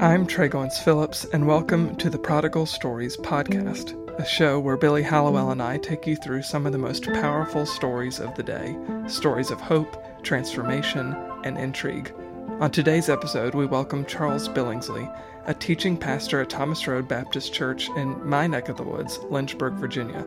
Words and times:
I'm 0.00 0.28
Trey 0.28 0.48
Phillips, 0.48 1.24
and 1.32 1.44
welcome 1.44 1.96
to 1.96 2.08
the 2.08 2.20
Prodigal 2.20 2.66
Stories 2.66 3.16
podcast, 3.16 3.96
a 4.16 4.24
show 4.24 4.60
where 4.60 4.76
Billy 4.76 5.02
Hallowell 5.02 5.50
and 5.50 5.60
I 5.60 5.78
take 5.78 6.06
you 6.06 6.14
through 6.14 6.42
some 6.42 6.66
of 6.66 6.72
the 6.72 6.78
most 6.78 7.02
powerful 7.14 7.66
stories 7.66 8.20
of 8.20 8.32
the 8.36 8.44
day 8.44 8.76
stories 9.08 9.50
of 9.50 9.60
hope, 9.60 10.22
transformation, 10.22 11.16
and 11.42 11.58
intrigue. 11.58 12.14
On 12.60 12.70
today's 12.70 13.08
episode, 13.08 13.56
we 13.56 13.66
welcome 13.66 14.04
Charles 14.04 14.48
Billingsley, 14.48 15.12
a 15.46 15.54
teaching 15.54 15.96
pastor 15.96 16.42
at 16.42 16.48
Thomas 16.48 16.86
Road 16.86 17.08
Baptist 17.08 17.52
Church 17.52 17.88
in 17.96 18.24
my 18.24 18.46
neck 18.46 18.68
of 18.68 18.76
the 18.76 18.84
woods, 18.84 19.18
Lynchburg, 19.30 19.72
Virginia. 19.74 20.24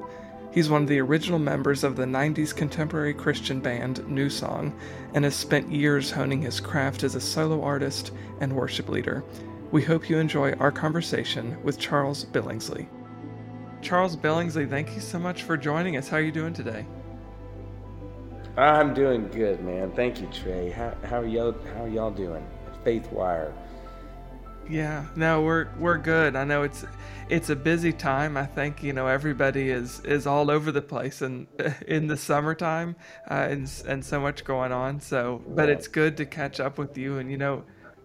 He's 0.52 0.70
one 0.70 0.82
of 0.82 0.90
the 0.90 1.00
original 1.00 1.40
members 1.40 1.86
of 1.86 1.96
the 1.96 2.04
90s 2.04 2.54
contemporary 2.54 3.14
Christian 3.14 3.62
band 3.62 4.02
NewSong 4.02 4.74
and 5.14 5.24
has 5.24 5.34
spent 5.34 5.72
years 5.72 6.12
honing 6.12 6.42
his 6.42 6.60
craft 6.60 7.04
as 7.04 7.16
a 7.16 7.22
solo 7.22 7.64
artist 7.64 8.12
and 8.42 8.52
worship 8.52 8.90
leader. 8.90 9.24
We 9.72 9.82
hope 9.82 10.10
you 10.10 10.18
enjoy 10.18 10.52
our 10.54 10.72
conversation 10.72 11.58
with 11.64 11.80
Charles 11.80 12.26
Billingsley. 12.26 12.88
Charles 13.82 14.18
Billingsley, 14.18 14.70
thank 14.70 14.94
you 14.94 15.00
so 15.00 15.18
much 15.18 15.44
for 15.44 15.56
joining 15.56 15.96
us. 15.96 16.10
How 16.10 16.18
are 16.18 16.22
you 16.22 16.34
doing 16.34 16.54
today? 16.54 16.86
I'm 18.58 18.94
doing 18.94 19.30
good, 19.30 19.64
man. 19.64 19.92
Thank 19.94 20.20
you, 20.20 20.28
Trey. 20.28 20.72
How, 20.72 20.94
how 21.06 21.22
are 21.22 21.26
y'all? 21.26 21.56
How 21.74 21.86
are 21.86 21.88
y'all 21.88 22.12
doing? 22.12 22.46
Faith 22.84 23.10
Wire. 23.14 23.54
Yeah, 24.70 25.06
no, 25.16 25.42
we're 25.42 25.70
we're 25.80 25.98
good. 25.98 26.36
I 26.36 26.44
know 26.44 26.64
it's 26.64 26.84
it's 27.30 27.50
a 27.50 27.56
busy 27.56 27.94
time. 27.94 28.36
I 28.36 28.46
think 28.46 28.84
you 28.84 28.92
know 28.92 29.08
everybody 29.08 29.70
is 29.70 30.02
is 30.02 30.28
all 30.28 30.52
over 30.52 30.74
the 30.74 30.82
place 30.82 31.22
and 31.22 31.48
in, 31.60 31.76
in 31.88 32.08
the 32.08 32.18
summertime, 32.18 32.98
uh, 33.30 33.48
and 33.50 33.72
and 33.88 34.04
so 34.04 34.20
much 34.20 34.44
going 34.44 34.74
on. 34.74 35.00
So, 35.00 35.42
but 35.48 35.70
it's 35.70 35.88
good 35.88 36.18
to 36.18 36.26
catch 36.26 36.60
up 36.60 36.78
with 36.78 36.98
you. 36.98 37.20
And 37.20 37.32
you 37.32 37.38
know, 37.38 37.64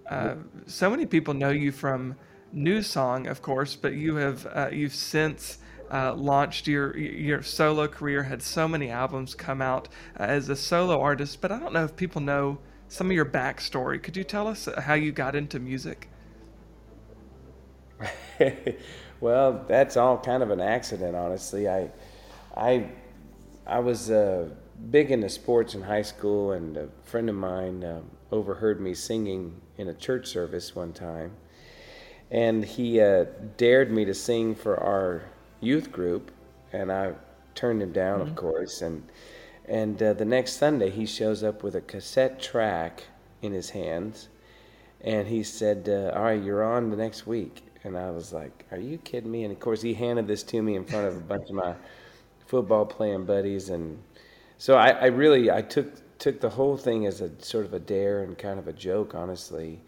uh, 0.08 0.34
so 0.66 0.90
many 0.90 1.06
people 1.06 1.34
know 1.34 1.50
you 1.50 1.72
from 1.72 2.16
NewSong, 2.54 3.28
of 3.30 3.42
course, 3.42 3.76
but 3.76 3.94
you 3.94 4.16
have 4.16 4.46
uh, 4.46 4.68
you've 4.72 4.94
since. 4.94 5.58
Uh, 5.88 6.12
launched 6.16 6.66
your 6.66 6.96
your 6.98 7.44
solo 7.44 7.86
career 7.86 8.24
had 8.24 8.42
so 8.42 8.66
many 8.66 8.90
albums 8.90 9.36
come 9.36 9.62
out 9.62 9.86
uh, 10.18 10.24
as 10.24 10.48
a 10.48 10.56
solo 10.56 11.00
artist 11.00 11.40
but 11.40 11.52
i 11.52 11.60
don't 11.60 11.72
know 11.72 11.84
if 11.84 11.94
people 11.94 12.20
know 12.20 12.58
some 12.88 13.06
of 13.06 13.12
your 13.12 13.24
backstory 13.24 14.02
could 14.02 14.16
you 14.16 14.24
tell 14.24 14.48
us 14.48 14.68
how 14.78 14.94
you 14.94 15.12
got 15.12 15.36
into 15.36 15.60
music 15.60 16.08
well, 19.20 19.64
that's 19.68 19.96
all 19.96 20.18
kind 20.18 20.42
of 20.42 20.50
an 20.50 20.60
accident, 20.60 21.16
honestly. 21.16 21.68
I, 21.68 21.90
I, 22.56 22.88
I 23.66 23.78
was 23.80 24.10
uh, 24.10 24.48
big 24.90 25.10
into 25.10 25.28
sports 25.28 25.74
in 25.74 25.82
high 25.82 26.02
school, 26.02 26.52
and 26.52 26.76
a 26.76 26.88
friend 27.04 27.28
of 27.28 27.36
mine 27.36 27.84
uh, 27.84 28.00
overheard 28.32 28.80
me 28.80 28.94
singing 28.94 29.60
in 29.78 29.88
a 29.88 29.94
church 29.94 30.26
service 30.26 30.74
one 30.74 30.92
time, 30.92 31.32
and 32.30 32.64
he 32.64 33.00
uh, 33.00 33.24
dared 33.56 33.90
me 33.90 34.04
to 34.04 34.14
sing 34.14 34.54
for 34.54 34.78
our 34.78 35.22
youth 35.60 35.92
group, 35.92 36.30
and 36.72 36.90
I 36.90 37.12
turned 37.54 37.82
him 37.82 37.92
down, 37.92 38.20
mm-hmm. 38.20 38.30
of 38.30 38.36
course, 38.36 38.82
and 38.82 39.06
and 39.68 40.00
uh, 40.00 40.12
the 40.12 40.24
next 40.24 40.58
Sunday 40.58 40.90
he 40.90 41.06
shows 41.06 41.42
up 41.42 41.62
with 41.62 41.74
a 41.74 41.80
cassette 41.80 42.40
track 42.40 43.02
in 43.42 43.52
his 43.52 43.70
hands, 43.70 44.28
and 45.00 45.26
he 45.26 45.42
said, 45.42 45.88
uh, 45.88 46.16
"All 46.16 46.24
right, 46.24 46.42
you're 46.42 46.64
on 46.64 46.90
the 46.90 46.96
next 46.96 47.26
week." 47.26 47.62
And 47.84 47.96
I 47.96 48.10
was 48.10 48.32
like, 48.32 48.64
"Are 48.70 48.78
you 48.78 48.98
kidding 48.98 49.30
me?" 49.30 49.44
And 49.44 49.52
of 49.52 49.60
course, 49.60 49.82
he 49.82 49.94
handed 49.94 50.26
this 50.26 50.42
to 50.44 50.62
me 50.62 50.76
in 50.76 50.84
front 50.84 51.06
of 51.06 51.16
a 51.16 51.20
bunch 51.20 51.48
of 51.48 51.54
my 51.56 51.74
football 52.46 52.86
playing 52.86 53.24
buddies, 53.24 53.70
and 53.70 53.98
so 54.58 54.76
I, 54.76 54.90
I 54.90 55.06
really 55.06 55.50
I 55.50 55.62
took 55.62 55.92
took 56.18 56.40
the 56.40 56.50
whole 56.50 56.76
thing 56.76 57.06
as 57.06 57.20
a 57.20 57.30
sort 57.42 57.66
of 57.66 57.74
a 57.74 57.78
dare 57.78 58.22
and 58.22 58.36
kind 58.36 58.58
of 58.58 58.68
a 58.68 58.72
joke, 58.72 59.14
honestly. 59.14 59.80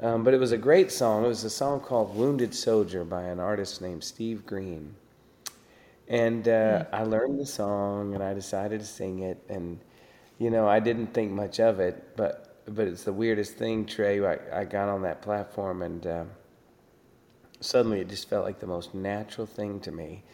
Um, 0.00 0.24
but 0.24 0.34
it 0.34 0.40
was 0.40 0.52
a 0.52 0.58
great 0.58 0.90
song. 0.90 1.24
It 1.24 1.28
was 1.28 1.44
a 1.44 1.50
song 1.50 1.80
called 1.80 2.14
"Wounded 2.16 2.54
Soldier" 2.54 3.04
by 3.04 3.22
an 3.24 3.40
artist 3.40 3.82
named 3.82 4.02
Steve 4.02 4.46
Green. 4.46 4.94
And 6.08 6.48
uh, 6.48 6.84
hmm. 6.84 6.94
I 6.94 7.02
learned 7.04 7.38
the 7.38 7.46
song, 7.46 8.14
and 8.14 8.22
I 8.22 8.34
decided 8.34 8.80
to 8.80 8.86
sing 8.86 9.20
it. 9.20 9.42
And 9.48 9.78
you 10.38 10.50
know, 10.50 10.66
I 10.66 10.80
didn't 10.80 11.12
think 11.14 11.32
much 11.32 11.60
of 11.60 11.80
it, 11.80 12.16
but 12.16 12.62
but 12.66 12.88
it's 12.88 13.04
the 13.04 13.12
weirdest 13.12 13.56
thing, 13.56 13.84
Trey. 13.84 14.24
I, 14.24 14.60
I 14.60 14.64
got 14.64 14.88
on 14.88 15.02
that 15.02 15.22
platform 15.22 15.82
and. 15.82 16.06
Uh, 16.06 16.24
suddenly 17.60 18.00
it 18.00 18.08
just 18.08 18.28
felt 18.28 18.44
like 18.44 18.58
the 18.58 18.66
most 18.66 18.94
natural 18.94 19.46
thing 19.46 19.80
to 19.80 19.92
me. 19.92 20.24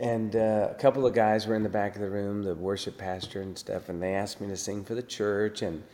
And 0.00 0.34
uh, 0.34 0.68
a 0.70 0.74
couple 0.74 1.06
of 1.06 1.14
guys 1.14 1.46
were 1.46 1.54
in 1.54 1.62
the 1.62 1.68
back 1.68 1.94
of 1.94 2.00
the 2.00 2.10
room, 2.10 2.42
the 2.42 2.54
worship 2.54 2.98
pastor 2.98 3.40
and 3.40 3.56
stuff, 3.56 3.88
and 3.88 4.02
they 4.02 4.14
asked 4.14 4.40
me 4.40 4.48
to 4.48 4.56
sing 4.56 4.84
for 4.84 4.96
the 4.96 5.02
church. 5.02 5.62
And, 5.62 5.84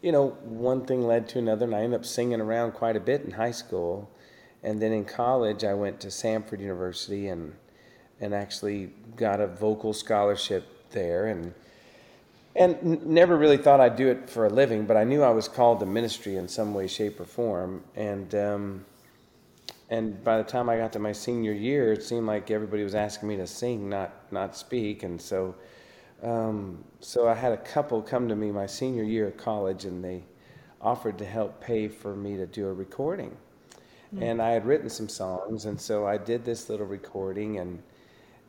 you 0.00 0.12
know, 0.12 0.28
one 0.42 0.86
thing 0.86 1.06
led 1.06 1.28
to 1.30 1.38
another, 1.38 1.66
and 1.66 1.74
I 1.74 1.82
ended 1.82 2.00
up 2.00 2.06
singing 2.06 2.40
around 2.40 2.72
quite 2.72 2.96
a 2.96 3.00
bit 3.00 3.22
in 3.22 3.32
high 3.32 3.50
school. 3.50 4.10
And 4.62 4.80
then 4.80 4.92
in 4.92 5.04
college, 5.04 5.62
I 5.62 5.74
went 5.74 6.00
to 6.00 6.08
Samford 6.08 6.60
University 6.60 7.28
and, 7.28 7.54
and 8.18 8.34
actually 8.34 8.92
got 9.16 9.40
a 9.40 9.46
vocal 9.46 9.92
scholarship 9.92 10.90
there. 10.90 11.26
And, 11.26 11.52
and 12.56 12.76
n- 12.82 13.00
never 13.04 13.36
really 13.36 13.58
thought 13.58 13.78
I'd 13.78 13.96
do 13.96 14.08
it 14.08 14.30
for 14.30 14.46
a 14.46 14.50
living, 14.50 14.86
but 14.86 14.96
I 14.96 15.04
knew 15.04 15.22
I 15.22 15.30
was 15.30 15.48
called 15.48 15.80
to 15.80 15.86
ministry 15.86 16.36
in 16.36 16.48
some 16.48 16.72
way, 16.72 16.86
shape, 16.86 17.20
or 17.20 17.26
form. 17.26 17.84
And, 17.94 18.34
um, 18.34 18.84
and 19.90 20.22
by 20.22 20.38
the 20.38 20.44
time 20.44 20.68
I 20.68 20.76
got 20.76 20.92
to 20.92 21.00
my 21.00 21.10
senior 21.10 21.52
year, 21.52 21.92
it 21.92 22.04
seemed 22.04 22.26
like 22.26 22.52
everybody 22.52 22.84
was 22.84 22.94
asking 22.94 23.28
me 23.28 23.36
to 23.36 23.46
sing, 23.46 23.88
not 23.88 24.32
not 24.32 24.56
speak. 24.56 25.02
And 25.02 25.20
so, 25.20 25.56
um, 26.22 26.84
so 27.00 27.28
I 27.28 27.34
had 27.34 27.52
a 27.52 27.56
couple 27.56 28.00
come 28.00 28.28
to 28.28 28.36
me 28.36 28.52
my 28.52 28.66
senior 28.66 29.02
year 29.02 29.26
of 29.26 29.36
college, 29.36 29.84
and 29.84 30.02
they 30.02 30.22
offered 30.80 31.18
to 31.18 31.24
help 31.24 31.60
pay 31.60 31.88
for 31.88 32.14
me 32.14 32.36
to 32.36 32.46
do 32.46 32.68
a 32.68 32.72
recording. 32.72 33.36
Mm-hmm. 34.14 34.22
And 34.22 34.40
I 34.40 34.50
had 34.50 34.64
written 34.64 34.88
some 34.88 35.08
songs, 35.08 35.64
and 35.64 35.78
so 35.80 36.06
I 36.06 36.18
did 36.18 36.44
this 36.44 36.70
little 36.70 36.86
recording 36.86 37.58
and 37.58 37.82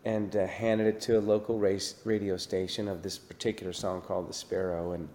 and 0.06 0.36
uh, 0.36 0.46
handed 0.46 0.88
it 0.88 1.02
to 1.02 1.18
a 1.18 1.22
local 1.22 1.60
race, 1.60 1.96
radio 2.06 2.38
station 2.38 2.88
of 2.88 3.02
this 3.02 3.18
particular 3.18 3.74
song 3.74 4.02
called 4.02 4.30
"The 4.30 4.34
Sparrow," 4.34 4.92
and 4.92 5.10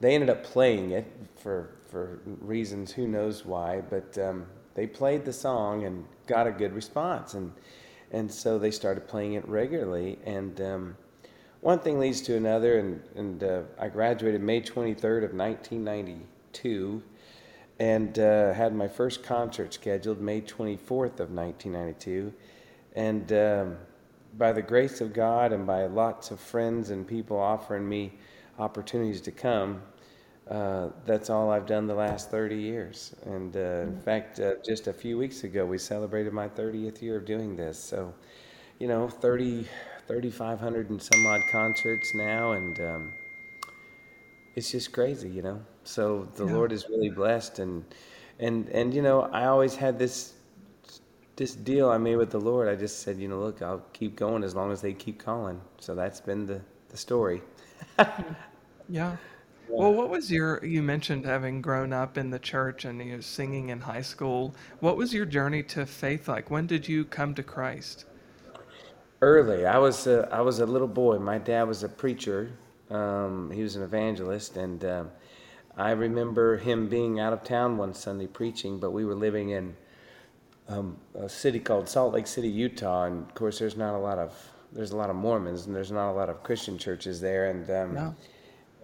they 0.00 0.14
ended 0.14 0.28
up 0.28 0.44
playing 0.44 0.90
it 0.90 1.06
for 1.34 1.70
for 1.90 2.20
reasons 2.42 2.92
who 2.92 3.08
knows 3.08 3.46
why, 3.46 3.80
but. 3.80 4.18
Um, 4.18 4.46
they 4.76 4.86
played 4.86 5.24
the 5.24 5.32
song 5.32 5.84
and 5.84 6.04
got 6.26 6.46
a 6.46 6.52
good 6.52 6.72
response, 6.72 7.34
and 7.34 7.52
and 8.12 8.30
so 8.30 8.58
they 8.58 8.70
started 8.70 9.08
playing 9.08 9.32
it 9.32 9.48
regularly. 9.48 10.18
And 10.24 10.60
um, 10.60 10.96
one 11.62 11.80
thing 11.80 11.98
leads 11.98 12.20
to 12.22 12.36
another, 12.36 12.78
and 12.78 13.02
and 13.16 13.42
uh, 13.42 13.62
I 13.80 13.88
graduated 13.88 14.42
May 14.42 14.60
23rd 14.60 15.24
of 15.24 15.34
1992, 15.34 17.02
and 17.80 18.18
uh, 18.18 18.52
had 18.52 18.74
my 18.74 18.86
first 18.86 19.24
concert 19.24 19.74
scheduled 19.74 20.20
May 20.20 20.42
24th 20.42 21.18
of 21.18 21.32
1992, 21.32 22.32
and. 22.94 23.32
Um, 23.32 23.76
by 24.38 24.52
the 24.52 24.60
grace 24.60 25.00
of 25.00 25.14
God 25.14 25.52
and 25.52 25.66
by 25.66 25.86
lots 25.86 26.30
of 26.30 26.38
friends 26.38 26.90
and 26.90 27.06
people 27.06 27.38
offering 27.38 27.88
me 27.88 28.12
opportunities 28.58 29.22
to 29.22 29.30
come, 29.30 29.80
uh, 30.50 30.90
that's 31.04 31.28
all 31.28 31.50
I've 31.50 31.66
done 31.66 31.86
the 31.86 31.94
last 31.94 32.30
30 32.30 32.56
years. 32.56 33.14
And 33.24 33.56
uh, 33.56 33.60
in 33.60 33.92
mm. 33.94 34.02
fact, 34.02 34.38
uh, 34.38 34.54
just 34.64 34.86
a 34.86 34.92
few 34.92 35.18
weeks 35.18 35.44
ago, 35.44 35.66
we 35.66 35.78
celebrated 35.78 36.32
my 36.32 36.48
30th 36.48 37.02
year 37.02 37.16
of 37.16 37.24
doing 37.24 37.56
this. 37.56 37.78
So, 37.78 38.14
you 38.78 38.86
know, 38.86 39.08
30, 39.08 39.66
3,500 40.06 40.90
and 40.90 41.02
some 41.02 41.26
odd 41.26 41.42
concerts 41.50 42.14
now, 42.14 42.52
and 42.52 42.78
um, 42.80 43.12
it's 44.54 44.70
just 44.70 44.92
crazy, 44.92 45.28
you 45.28 45.42
know. 45.42 45.60
So 45.84 46.28
the 46.36 46.46
yeah. 46.46 46.52
Lord 46.52 46.72
is 46.72 46.88
really 46.88 47.10
blessed, 47.10 47.58
and 47.58 47.84
and 48.38 48.68
and 48.68 48.94
you 48.94 49.02
know, 49.02 49.22
I 49.22 49.46
always 49.46 49.74
had 49.74 49.98
this 49.98 50.34
this 51.36 51.54
deal 51.54 51.90
I 51.90 51.98
made 51.98 52.16
with 52.16 52.30
the 52.30 52.40
Lord. 52.40 52.68
I 52.68 52.76
just 52.76 53.00
said, 53.00 53.18
you 53.18 53.28
know, 53.28 53.40
look, 53.40 53.62
I'll 53.62 53.84
keep 53.92 54.16
going 54.16 54.42
as 54.44 54.54
long 54.54 54.72
as 54.72 54.80
they 54.80 54.92
keep 54.92 55.18
calling. 55.18 55.60
So 55.80 55.94
that's 55.94 56.20
been 56.20 56.46
the 56.46 56.60
the 56.88 56.96
story. 56.96 57.42
yeah. 58.88 59.16
Well, 59.68 59.92
what 59.92 60.10
was 60.10 60.30
your? 60.30 60.64
You 60.64 60.82
mentioned 60.82 61.24
having 61.24 61.60
grown 61.60 61.92
up 61.92 62.16
in 62.16 62.30
the 62.30 62.38
church 62.38 62.84
and 62.84 63.04
you 63.04 63.16
know, 63.16 63.20
singing 63.20 63.70
in 63.70 63.80
high 63.80 64.02
school. 64.02 64.54
What 64.80 64.96
was 64.96 65.12
your 65.12 65.26
journey 65.26 65.62
to 65.64 65.86
faith 65.86 66.28
like? 66.28 66.50
When 66.50 66.66
did 66.66 66.88
you 66.88 67.04
come 67.04 67.34
to 67.34 67.42
Christ? 67.42 68.04
Early. 69.20 69.66
I 69.66 69.78
was 69.78 70.06
a, 70.06 70.28
I 70.30 70.40
was 70.40 70.60
a 70.60 70.66
little 70.66 70.88
boy. 70.88 71.18
My 71.18 71.38
dad 71.38 71.64
was 71.64 71.82
a 71.82 71.88
preacher. 71.88 72.52
Um, 72.90 73.50
he 73.50 73.62
was 73.62 73.74
an 73.74 73.82
evangelist, 73.82 74.56
and 74.56 74.84
um, 74.84 75.10
I 75.76 75.90
remember 75.90 76.58
him 76.58 76.88
being 76.88 77.18
out 77.18 77.32
of 77.32 77.42
town 77.42 77.76
one 77.76 77.92
Sunday 77.94 78.28
preaching. 78.28 78.78
But 78.78 78.92
we 78.92 79.04
were 79.04 79.16
living 79.16 79.50
in 79.50 79.74
um, 80.68 80.96
a 81.14 81.28
city 81.28 81.58
called 81.58 81.88
Salt 81.88 82.14
Lake 82.14 82.28
City, 82.28 82.48
Utah, 82.48 83.04
and 83.04 83.26
of 83.26 83.34
course, 83.34 83.58
there's 83.58 83.76
not 83.76 83.94
a 83.94 83.98
lot 83.98 84.18
of 84.18 84.34
there's 84.72 84.92
a 84.92 84.96
lot 84.96 85.10
of 85.10 85.16
Mormons, 85.16 85.66
and 85.66 85.74
there's 85.74 85.90
not 85.90 86.10
a 86.10 86.14
lot 86.14 86.28
of 86.28 86.42
Christian 86.44 86.78
churches 86.78 87.20
there, 87.20 87.50
and 87.50 87.68
um, 87.70 87.94
no 87.94 88.14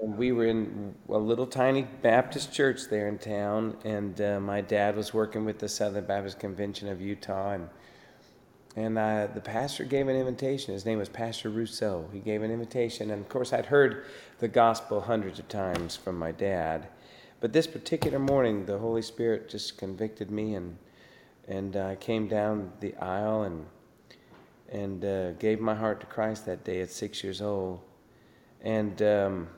we 0.02 0.32
were 0.32 0.46
in 0.46 0.96
a 1.08 1.16
little 1.16 1.46
tiny 1.46 1.82
Baptist 1.82 2.52
church 2.52 2.88
there 2.90 3.06
in 3.06 3.18
town, 3.18 3.76
and 3.84 4.20
uh, 4.20 4.40
my 4.40 4.60
dad 4.60 4.96
was 4.96 5.14
working 5.14 5.44
with 5.44 5.60
the 5.60 5.68
Southern 5.68 6.04
Baptist 6.04 6.40
Convention 6.40 6.88
of 6.88 7.00
Utah, 7.00 7.52
and 7.52 7.68
and 8.74 8.96
the 8.96 9.40
pastor 9.44 9.84
gave 9.84 10.08
an 10.08 10.16
invitation. 10.16 10.72
His 10.72 10.86
name 10.86 10.98
was 10.98 11.08
Pastor 11.08 11.50
Rousseau. 11.50 12.08
He 12.10 12.20
gave 12.20 12.42
an 12.42 12.50
invitation, 12.50 13.10
and 13.10 13.20
of 13.20 13.28
course, 13.28 13.52
I'd 13.52 13.66
heard 13.66 14.06
the 14.38 14.48
gospel 14.48 15.02
hundreds 15.02 15.38
of 15.38 15.46
times 15.48 15.94
from 15.94 16.18
my 16.18 16.32
dad, 16.32 16.88
but 17.40 17.52
this 17.52 17.68
particular 17.68 18.18
morning, 18.18 18.66
the 18.66 18.78
Holy 18.78 19.02
Spirit 19.02 19.48
just 19.48 19.78
convicted 19.78 20.32
me, 20.32 20.56
and 20.56 20.78
and 21.46 21.76
I 21.76 21.94
came 21.94 22.26
down 22.26 22.72
the 22.80 22.96
aisle 22.96 23.42
and 23.44 23.66
and 24.68 25.04
uh, 25.04 25.32
gave 25.32 25.60
my 25.60 25.76
heart 25.76 26.00
to 26.00 26.06
Christ 26.06 26.44
that 26.46 26.64
day 26.64 26.80
at 26.80 26.90
six 26.90 27.22
years 27.22 27.40
old, 27.40 27.80
and 28.62 29.00
um, 29.02 29.48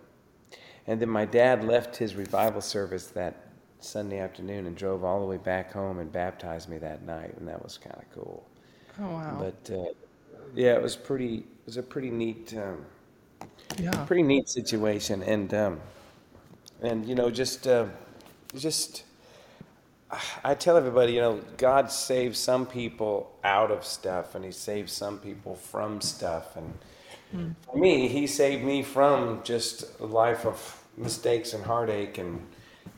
and 0.86 1.00
then 1.00 1.08
my 1.08 1.25
dad 1.25 1.64
left 1.64 1.96
his 1.96 2.14
revival 2.14 2.60
service 2.60 3.06
that 3.08 3.36
Sunday 3.81 4.19
afternoon 4.19 4.66
and 4.66 4.76
drove 4.76 5.04
all 5.04 5.20
the 5.20 5.26
way 5.26 5.36
back 5.36 5.72
home 5.72 5.98
and 5.98 6.10
baptized 6.10 6.69
me 6.69 6.78
that 6.78 7.02
night, 7.02 7.34
and 7.38 7.46
that 7.48 7.62
was 7.62 7.78
kind 7.78 7.96
of 7.96 8.10
cool. 8.14 8.46
Oh 9.00 9.10
wow! 9.10 9.36
But 9.38 9.75
uh, 9.75 9.84
yeah, 10.54 10.75
it 10.75 10.82
was 10.82 10.96
pretty. 10.96 11.36
It 11.36 11.66
was 11.66 11.76
a 11.76 11.82
pretty 11.82 12.10
neat. 12.10 12.54
Um, 12.56 12.84
yeah. 13.78 14.04
Pretty 14.06 14.22
neat 14.22 14.48
situation, 14.48 15.22
and 15.22 15.52
um, 15.54 15.81
and 16.82 17.06
you 17.06 17.14
know, 17.14 17.31
just 17.31 17.66
uh, 17.66 17.86
just. 18.56 19.04
I 20.44 20.54
tell 20.54 20.76
everybody, 20.76 21.14
you 21.14 21.20
know, 21.20 21.40
God 21.56 21.90
saves 21.90 22.38
some 22.38 22.66
people 22.66 23.32
out 23.42 23.72
of 23.72 23.84
stuff, 23.84 24.36
and 24.36 24.44
He 24.44 24.52
saves 24.52 24.92
some 24.92 25.19
people 25.19 25.56
from 25.56 26.00
stuff. 26.00 26.56
And 26.56 26.72
mm. 27.34 27.54
for 27.64 27.76
me, 27.76 28.08
He 28.08 28.26
saved 28.26 28.64
me 28.64 28.82
from 28.82 29.42
just 29.42 29.98
a 30.00 30.06
life 30.06 30.46
of 30.46 30.84
mistakes 30.96 31.52
and 31.52 31.64
heartache, 31.64 32.19
and 32.19 32.40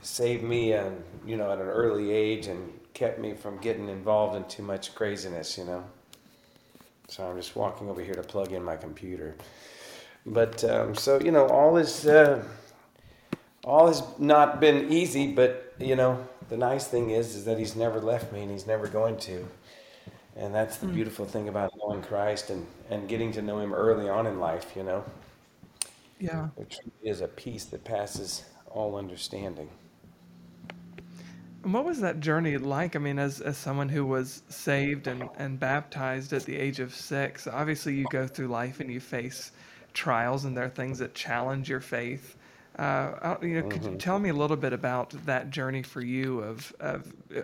saved 0.03 0.43
me, 0.43 0.75
uh, 0.75 0.91
you 1.27 1.37
know, 1.37 1.51
at 1.51 1.59
an 1.59 1.67
early 1.67 2.13
age, 2.13 2.47
and 2.47 2.73
kept 2.95 3.19
me 3.19 3.35
from 3.35 3.59
getting 3.59 3.89
involved 3.89 4.37
in 4.37 4.45
too 4.45 4.63
much 4.63 4.95
craziness, 4.95 5.59
you 5.59 5.65
know. 5.65 5.85
So 7.09 7.29
I'm 7.29 7.37
just 7.37 7.55
walking 7.55 7.89
over 7.89 8.03
here 8.03 8.15
to 8.15 8.23
plug 8.23 8.53
in 8.53 8.63
my 8.63 8.77
computer. 8.77 9.37
But 10.25 10.65
um, 10.65 10.95
so 10.95 11.21
you 11.21 11.31
know, 11.31 11.47
all 11.47 11.77
is 11.77 12.07
uh, 12.07 12.43
all 13.65 13.87
has 13.87 14.03
not 14.19 14.61
been 14.61 14.93
easy, 14.93 15.33
but 15.33 15.75
you 15.79 15.95
know, 15.95 16.27
the 16.49 16.57
nice 16.57 16.87
thing 16.89 17.11
is 17.11 17.37
is 17.37 17.45
that 17.45 17.59
He's 17.59 17.77
never 17.77 18.01
left 18.01 18.33
me, 18.33 18.43
and 18.43 18.51
He's 18.51 18.67
never 18.67 18.89
going 18.89 19.19
to. 19.19 19.47
And 20.37 20.55
that's 20.55 20.79
the 20.79 20.87
mm. 20.87 20.95
beautiful 20.95 21.25
thing 21.25 21.49
about 21.49 21.73
knowing 21.87 22.03
Christ 22.03 22.51
and, 22.51 22.67
and 22.91 23.09
getting 23.09 23.33
to 23.33 23.43
know 23.43 23.59
Him 23.59 23.73
early 23.73 24.09
on 24.09 24.27
in 24.27 24.39
life, 24.39 24.73
you 24.77 24.83
know. 24.83 25.05
Yeah. 26.19 26.49
Which 26.55 26.79
is 27.03 27.21
a 27.21 27.29
peace 27.29 27.65
that 27.67 27.85
passes 27.85 28.45
all 28.71 28.97
understanding. 28.97 29.69
And 31.63 31.75
what 31.75 31.85
was 31.85 32.01
that 32.01 32.21
journey 32.21 32.57
like? 32.59 32.97
I 32.97 32.99
mean, 32.99 33.19
as, 33.19 33.41
as 33.41 33.57
someone 33.57 33.89
who 33.89 34.07
was 34.07 34.43
saved 34.49 35.09
and, 35.09 35.29
and 35.37 35.59
baptized 35.59 36.33
at 36.33 36.45
the 36.45 36.57
age 36.57 36.81
of 36.81 36.95
six, 36.95 37.47
obviously 37.47 37.95
you 37.95 38.07
go 38.11 38.27
through 38.27 38.49
life 38.49 38.81
and 38.81 38.91
you 38.91 39.01
face 39.01 39.53
trials 39.93 40.45
and 40.45 40.57
there 40.57 40.65
are 40.65 40.71
things 40.71 40.99
that 41.01 41.15
challenge 41.15 41.69
your 41.69 41.81
faith. 41.81 42.37
Uh, 42.79 43.37
you 43.41 43.61
know, 43.61 43.69
could 43.69 43.81
mm-hmm. 43.83 43.93
you 43.93 43.99
tell 43.99 44.19
me 44.19 44.29
a 44.29 44.35
little 44.35 44.57
bit 44.57 44.73
about 44.73 45.11
that 45.25 45.51
journey 45.51 45.83
for 45.83 46.03
you 46.03 46.41
of, 46.41 46.73
of 46.79 47.13
uh, 47.35 47.43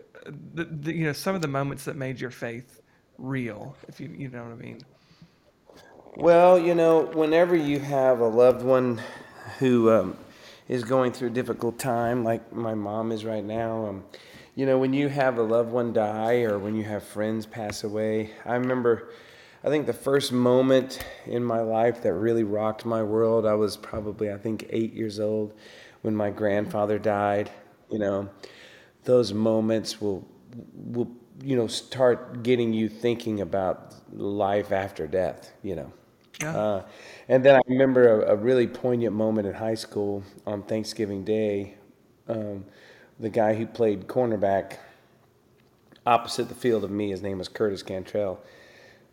the, 0.55 0.65
the, 0.65 0.95
you 0.95 1.05
know, 1.05 1.13
some 1.13 1.35
of 1.35 1.41
the 1.41 1.49
moments 1.49 1.85
that 1.85 1.97
made 1.97 2.21
your 2.21 2.31
faith 2.31 2.82
real, 3.19 3.77
if 3.89 4.01
you, 4.01 4.09
you 4.17 4.29
know 4.29 4.45
what 4.45 4.53
I 4.53 4.57
mean? 4.57 4.81
Well, 6.17 6.59
you 6.59 6.75
know, 6.75 7.07
whenever 7.07 7.57
you 7.57 7.79
have 7.79 8.21
a 8.21 8.27
loved 8.27 8.63
one 8.63 9.01
who 9.59 9.91
um, 9.91 10.17
is 10.69 10.85
going 10.85 11.13
through 11.13 11.29
a 11.29 11.33
difficult 11.33 11.79
time, 11.79 12.25
like 12.25 12.53
my 12.53 12.75
mom 12.75 13.13
is 13.13 13.25
right 13.25 13.45
now. 13.45 13.87
Um, 13.87 14.05
you 14.55 14.67
know, 14.67 14.79
when 14.79 14.93
you 14.93 15.09
have 15.09 15.39
a 15.39 15.43
loved 15.43 15.71
one 15.71 15.95
die 15.95 16.43
or 16.43 16.59
when 16.59 16.75
you 16.75 16.85
have 16.85 17.03
friends 17.03 17.47
pass 17.47 17.85
away, 17.85 18.31
I 18.45 18.57
remember, 18.57 19.09
I 19.65 19.69
think 19.69 19.87
the 19.87 19.95
first 19.95 20.33
moment 20.33 21.03
in 21.25 21.43
my 21.43 21.61
life 21.61 22.03
that 22.03 22.13
really 22.13 22.45
rocked 22.45 22.85
my 22.85 23.03
world, 23.03 23.47
I 23.47 23.55
was 23.55 23.79
probably, 23.79 24.31
I 24.31 24.37
think, 24.37 24.67
eight 24.69 24.93
years 24.93 25.19
old 25.19 25.55
when 26.03 26.15
my 26.15 26.31
grandfather 26.31 26.99
died. 26.99 27.51
You 27.91 27.99
know, 27.99 28.29
those 29.05 29.33
moments 29.33 30.01
will, 30.01 30.29
will, 30.75 31.11
you 31.41 31.57
know, 31.57 31.67
start 31.67 32.43
getting 32.43 32.73
you 32.73 32.89
thinking 32.89 33.41
about 33.41 33.95
life 34.13 34.73
after 34.73 35.07
death, 35.07 35.53
you 35.63 35.75
know. 35.75 35.93
Yeah. 36.41 36.57
Uh, 36.57 36.83
and 37.29 37.45
then 37.45 37.57
I 37.57 37.61
remember 37.69 38.23
a, 38.23 38.33
a, 38.33 38.37
really 38.37 38.67
poignant 38.67 39.15
moment 39.15 39.47
in 39.47 39.55
high 39.55 39.75
school 39.75 40.25
on 40.47 40.63
Thanksgiving 40.63 41.25
Day. 41.25 41.75
Um, 42.29 42.65
the 43.21 43.29
guy 43.29 43.55
who 43.55 43.67
played 43.67 44.07
cornerback 44.07 44.79
opposite 46.05 46.49
the 46.49 46.55
field 46.55 46.85
of 46.85 46.91
me, 46.91 47.11
his 47.11 47.23
name 47.23 47.39
was 47.39 47.49
Curtis 47.49 47.83
Cantrell, 47.83 48.41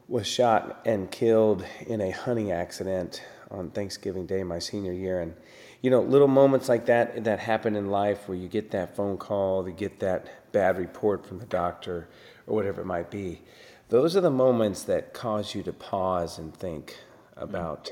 was 0.08 0.26
shot 0.26 0.82
and 0.86 1.12
killed 1.12 1.64
in 1.86 2.02
a 2.02 2.10
hunting 2.10 2.52
accident 2.52 3.24
on 3.52 3.70
Thanksgiving 3.70 4.26
Day, 4.26 4.44
my 4.44 4.60
senior 4.60 4.94
year. 4.94 5.22
And, 5.22 5.36
you 5.82 5.90
know, 5.90 6.02
little 6.02 6.28
moments 6.28 6.68
like 6.68 6.86
that 6.88 7.24
that 7.24 7.40
happen 7.40 7.76
in 7.76 7.90
life 7.90 8.28
where 8.28 8.38
you 8.38 8.48
get 8.48 8.72
that 8.72 8.96
phone 8.96 9.18
call, 9.18 9.68
you 9.68 9.74
get 9.74 10.00
that 10.00 10.52
bad 10.52 10.78
report 10.78 11.26
from 11.26 11.40
the 11.40 11.46
doctor, 11.46 12.10
or 12.48 12.56
whatever 12.56 12.82
it 12.82 12.86
might 12.86 13.10
be. 13.10 13.42
Those 13.90 14.16
are 14.16 14.22
the 14.22 14.30
moments 14.30 14.84
that 14.84 15.14
cause 15.14 15.56
you 15.56 15.64
to 15.64 15.74
pause 15.74 16.38
and 16.38 16.56
think 16.56 16.98
about 17.38 17.90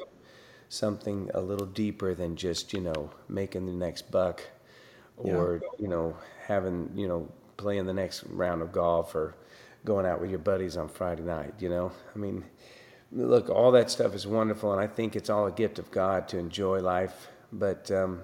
something 0.70 1.32
a 1.34 1.42
little 1.42 1.66
deeper 1.66 2.14
than 2.14 2.36
just 2.36 2.74
you 2.74 2.82
know 2.82 3.10
making 3.30 3.66
the 3.66 3.72
next 3.72 4.12
buck 4.12 4.44
or 5.16 5.62
yeah. 5.62 5.70
you 5.80 5.88
know 5.88 6.16
having 6.46 6.92
you 6.94 7.08
know 7.08 7.32
playing 7.56 7.86
the 7.86 7.94
next 7.94 8.24
round 8.26 8.62
of 8.62 8.72
golf 8.72 9.16
or 9.16 9.34
going 9.86 10.06
out 10.06 10.20
with 10.20 10.30
your 10.30 10.40
buddies 10.40 10.76
on 10.76 10.90
Friday 10.90 11.24
night 11.24 11.54
you 11.60 11.70
know 11.70 11.92
I 12.14 12.20
mean 12.20 12.44
look 13.14 13.50
all 13.50 13.72
that 13.72 13.90
stuff 13.90 14.14
is 14.14 14.28
wonderful 14.28 14.74
and 14.74 14.82
I 14.82 14.88
think 14.88 15.16
it's 15.16 15.30
all 15.30 15.48
a 15.48 15.52
gift 15.52 15.80
of 15.80 15.90
God 15.90 16.28
to 16.28 16.38
enjoy 16.38 16.82
life 16.82 17.30
but 17.52 17.90
um, 17.92 18.22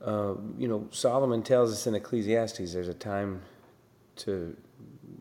uh, 0.00 0.34
you 0.58 0.68
know 0.68 0.88
Solomon 0.90 1.42
tells 1.42 1.72
us 1.72 1.86
in 1.86 1.94
Ecclesiastes 1.94 2.72
there's 2.72 2.88
a 2.88 2.94
time 2.94 3.42
to 4.16 4.56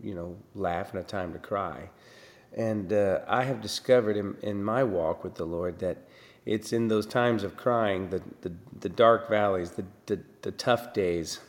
you 0.01 0.15
know 0.15 0.37
laugh 0.55 0.91
and 0.93 0.99
a 0.99 1.03
time 1.03 1.33
to 1.33 1.39
cry 1.39 1.89
and 2.55 2.93
uh, 2.93 3.21
I 3.27 3.43
have 3.43 3.61
discovered 3.61 4.15
in, 4.15 4.35
in 4.41 4.63
my 4.63 4.83
walk 4.83 5.23
with 5.23 5.35
the 5.35 5.45
Lord 5.45 5.79
that 5.79 5.97
it's 6.45 6.73
in 6.73 6.87
those 6.87 7.05
times 7.05 7.43
of 7.43 7.57
crying, 7.57 8.09
the, 8.09 8.21
the, 8.41 8.51
the 8.79 8.89
dark 8.89 9.29
valleys, 9.29 9.71
the, 9.71 9.85
the, 10.05 10.19
the 10.41 10.51
tough 10.51 10.93
days, 10.93 11.39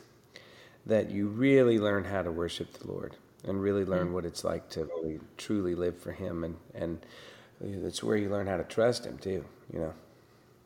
that 0.85 1.11
you 1.11 1.27
really 1.27 1.77
learn 1.79 2.05
how 2.05 2.21
to 2.21 2.31
worship 2.31 2.73
the 2.73 2.87
Lord 2.87 3.15
and 3.43 3.61
really 3.61 3.85
learn 3.85 4.13
what 4.13 4.25
it's 4.25 4.43
like 4.43 4.69
to 4.69 4.85
really 4.85 5.19
truly 5.37 5.75
live 5.75 5.97
for 5.99 6.11
Him. 6.11 6.43
And, 6.43 6.55
and 6.73 7.05
it's 7.61 8.01
where 8.01 8.17
you 8.17 8.29
learn 8.29 8.47
how 8.47 8.57
to 8.57 8.63
trust 8.63 9.05
Him 9.05 9.17
too, 9.17 9.43
you 9.71 9.79
know. 9.79 9.93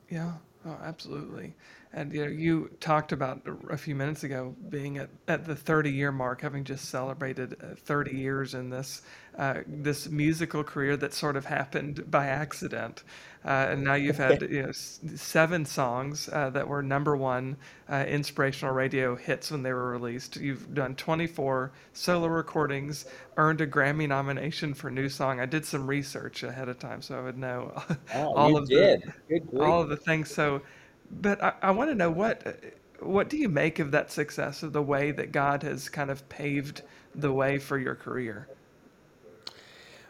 Yeah, 0.09 0.33
oh, 0.65 0.77
absolutely. 0.83 1.53
And 1.91 2.13
you 2.13 2.23
know, 2.23 2.31
you 2.31 2.69
talked 2.79 3.11
about 3.11 3.41
a 3.69 3.77
few 3.77 3.95
minutes 3.95 4.23
ago 4.23 4.55
being 4.69 4.99
at, 4.99 5.09
at 5.27 5.45
the 5.45 5.55
30 5.55 5.89
year 5.89 6.11
mark, 6.11 6.41
having 6.41 6.63
just 6.63 6.85
celebrated 6.85 7.55
uh, 7.63 7.73
30 7.75 8.15
years 8.15 8.53
in 8.53 8.69
this 8.69 9.01
uh, 9.39 9.61
this 9.65 10.09
musical 10.09 10.63
career 10.63 10.97
that 10.97 11.13
sort 11.13 11.35
of 11.35 11.45
happened 11.45 12.11
by 12.11 12.27
accident. 12.27 13.03
Uh, 13.45 13.67
and 13.69 13.83
now 13.83 13.93
you've 13.93 14.17
had 14.17 14.41
you 14.41 14.63
know 14.63 14.71
seven 14.71 15.65
songs 15.65 16.29
uh, 16.33 16.49
that 16.49 16.67
were 16.67 16.83
number 16.83 17.15
one 17.15 17.55
uh, 17.89 18.05
inspirational 18.07 18.73
radio 18.73 19.15
hits 19.15 19.49
when 19.49 19.63
they 19.63 19.73
were 19.73 19.89
released. 19.89 20.35
You've 20.35 20.75
done 20.75 20.93
24 20.93 21.71
solo 21.93 22.27
recordings, 22.27 23.05
earned 23.37 23.61
a 23.61 23.67
Grammy 23.67 24.07
nomination 24.07 24.73
for 24.73 24.91
NewSong. 24.91 25.39
I 25.39 25.45
did 25.45 25.65
some 25.65 25.87
research 25.87 26.43
ahead 26.43 26.69
of 26.69 26.77
time 26.77 27.01
so 27.01 27.17
I 27.17 27.23
would 27.23 27.37
know 27.37 27.81
oh, 28.13 28.33
all 28.35 28.57
of 28.57 28.67
did. 28.67 29.11
the 29.29 29.41
all 29.59 29.81
of 29.81 29.89
the 29.89 29.97
things. 29.97 30.29
So 30.29 30.61
but 31.11 31.43
I, 31.43 31.53
I 31.61 31.71
want 31.71 31.89
to 31.89 31.95
know 31.95 32.11
what 32.11 32.63
what 32.99 33.29
do 33.29 33.37
you 33.37 33.49
make 33.49 33.79
of 33.79 33.91
that 33.91 34.11
success 34.11 34.61
of 34.63 34.73
the 34.73 34.81
way 34.81 35.11
that 35.11 35.31
God 35.31 35.63
has 35.63 35.89
kind 35.89 36.09
of 36.11 36.27
paved 36.29 36.81
the 37.15 37.31
way 37.31 37.57
for 37.57 37.77
your 37.77 37.95
career? 37.95 38.47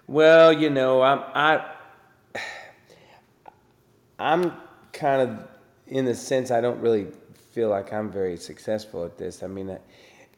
Well, 0.07 0.51
you 0.51 0.69
know, 0.69 1.01
I'm 1.01 1.19
I 1.33 1.75
I'm 4.17 4.53
kind 4.91 5.21
of 5.21 5.47
in 5.87 6.05
the 6.05 6.15
sense 6.15 6.51
I 6.51 6.61
don't 6.61 6.79
really 6.81 7.07
feel 7.51 7.69
like 7.69 7.93
I'm 7.93 8.11
very 8.11 8.37
successful 8.37 9.05
at 9.05 9.17
this. 9.17 9.43
I 9.43 9.47
mean, 9.47 9.77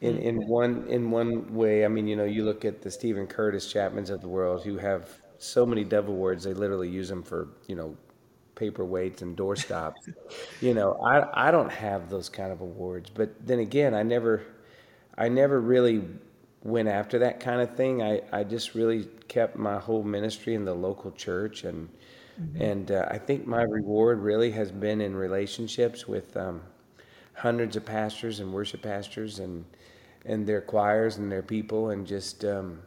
in 0.01 0.18
in 0.18 0.39
mm. 0.39 0.48
one 0.48 0.86
in 0.88 1.12
one 1.12 1.53
way, 1.53 1.86
I 1.86 1.88
mean, 1.88 2.08
you 2.08 2.15
know, 2.15 2.25
you 2.25 2.44
look 2.44 2.65
at 2.65 2.82
the 2.82 2.91
Steven 2.91 3.27
Curtis 3.27 3.72
Chapmans 3.72 4.10
of 4.10 4.22
the 4.22 4.27
world 4.27 4.63
who 4.63 4.77
have 4.77 5.10
so 5.38 5.65
many 5.65 5.84
Dove 5.84 6.08
Awards 6.08 6.44
they 6.44 6.53
literally 6.53 6.89
use 6.89 7.10
them 7.10 7.24
for 7.24 7.48
you 7.68 7.75
know 7.75 7.96
paperweights 8.62 9.22
and 9.22 9.36
doorstops. 9.36 10.13
you 10.62 10.74
know, 10.74 10.94
I 11.03 11.48
I 11.48 11.51
don't 11.51 11.72
have 11.72 12.10
those 12.10 12.30
kind 12.30 12.51
of 12.51 12.62
awards. 12.62 13.10
But 13.10 13.46
then 13.46 13.60
again, 13.60 13.94
I 13.94 14.03
never 14.03 14.44
I 15.18 15.30
never 15.30 15.60
really 15.60 16.03
went 16.63 16.88
after 16.88 17.20
that 17.20 17.39
kind 17.39 17.62
of 17.62 17.75
thing. 17.75 18.01
I, 18.03 18.22
I 18.32 18.44
just 18.44 18.75
really 18.75 19.08
kept 19.27 19.56
my 19.56 19.80
whole 19.80 20.03
ministry 20.03 20.53
in 20.53 20.65
the 20.65 20.74
local 20.74 21.12
church 21.12 21.63
and 21.63 21.89
mm-hmm. 22.39 22.62
and 22.62 22.91
uh, 22.91 23.08
I 23.10 23.18
think 23.18 23.48
my 23.48 23.63
reward 23.63 24.20
really 24.20 24.51
has 24.51 24.72
been 24.72 25.01
in 25.01 25.15
relationships 25.15 26.08
with 26.08 26.36
um, 26.38 26.62
hundreds 27.34 27.75
of 27.75 27.86
pastors 27.86 28.39
and 28.39 28.53
worship 28.53 28.82
pastors 28.82 29.39
and 29.39 29.65
and 30.25 30.46
their 30.46 30.62
choirs 30.62 31.18
and 31.18 31.32
their 31.32 31.41
people 31.41 31.89
and 31.89 32.06
just 32.06 32.46
um, 32.46 32.80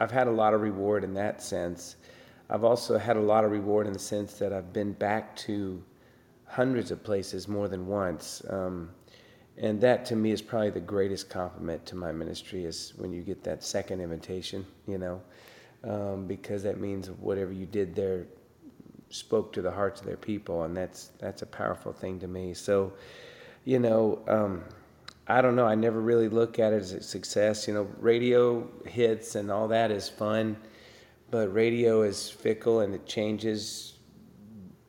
I've 0.00 0.10
had 0.10 0.26
a 0.26 0.32
lot 0.32 0.54
of 0.54 0.60
reward 0.60 1.04
in 1.04 1.14
that 1.14 1.40
sense. 1.42 1.96
I've 2.50 2.64
also 2.64 2.98
had 2.98 3.16
a 3.16 3.20
lot 3.20 3.44
of 3.44 3.50
reward 3.50 3.86
in 3.86 3.92
the 3.92 3.98
sense 3.98 4.34
that 4.34 4.52
I've 4.52 4.72
been 4.72 4.92
back 4.92 5.34
to 5.36 5.82
hundreds 6.46 6.90
of 6.90 7.02
places 7.02 7.48
more 7.48 7.68
than 7.68 7.86
once. 7.86 8.42
Um, 8.48 8.90
and 9.56 9.80
that 9.80 10.04
to 10.06 10.16
me 10.16 10.30
is 10.30 10.42
probably 10.42 10.70
the 10.70 10.80
greatest 10.80 11.30
compliment 11.30 11.86
to 11.86 11.96
my 11.96 12.12
ministry 12.12 12.64
is 12.64 12.92
when 12.96 13.12
you 13.12 13.22
get 13.22 13.44
that 13.44 13.62
second 13.62 14.00
invitation, 14.00 14.66
you 14.86 14.98
know, 14.98 15.22
um, 15.84 16.26
because 16.26 16.62
that 16.64 16.80
means 16.80 17.08
whatever 17.10 17.52
you 17.52 17.66
did 17.66 17.94
there 17.94 18.26
spoke 19.10 19.52
to 19.52 19.62
the 19.62 19.70
hearts 19.70 20.00
of 20.00 20.06
their 20.06 20.16
people, 20.16 20.64
and 20.64 20.76
that's 20.76 21.10
that's 21.18 21.42
a 21.42 21.46
powerful 21.46 21.92
thing 21.92 22.18
to 22.18 22.26
me. 22.26 22.52
So, 22.52 22.92
you 23.64 23.78
know, 23.78 24.20
um, 24.26 24.64
I 25.28 25.40
don't 25.40 25.54
know. 25.54 25.66
I 25.66 25.76
never 25.76 26.00
really 26.00 26.28
look 26.28 26.58
at 26.58 26.72
it 26.72 26.82
as 26.82 26.92
a 26.92 27.02
success. 27.02 27.68
You 27.68 27.74
know, 27.74 27.88
radio 27.98 28.68
hits 28.86 29.36
and 29.36 29.50
all 29.50 29.68
that 29.68 29.90
is 29.90 30.08
fun, 30.08 30.56
but 31.34 31.52
radio 31.52 32.02
is 32.02 32.30
fickle 32.30 32.78
and 32.78 32.94
it 32.94 33.06
changes 33.06 33.94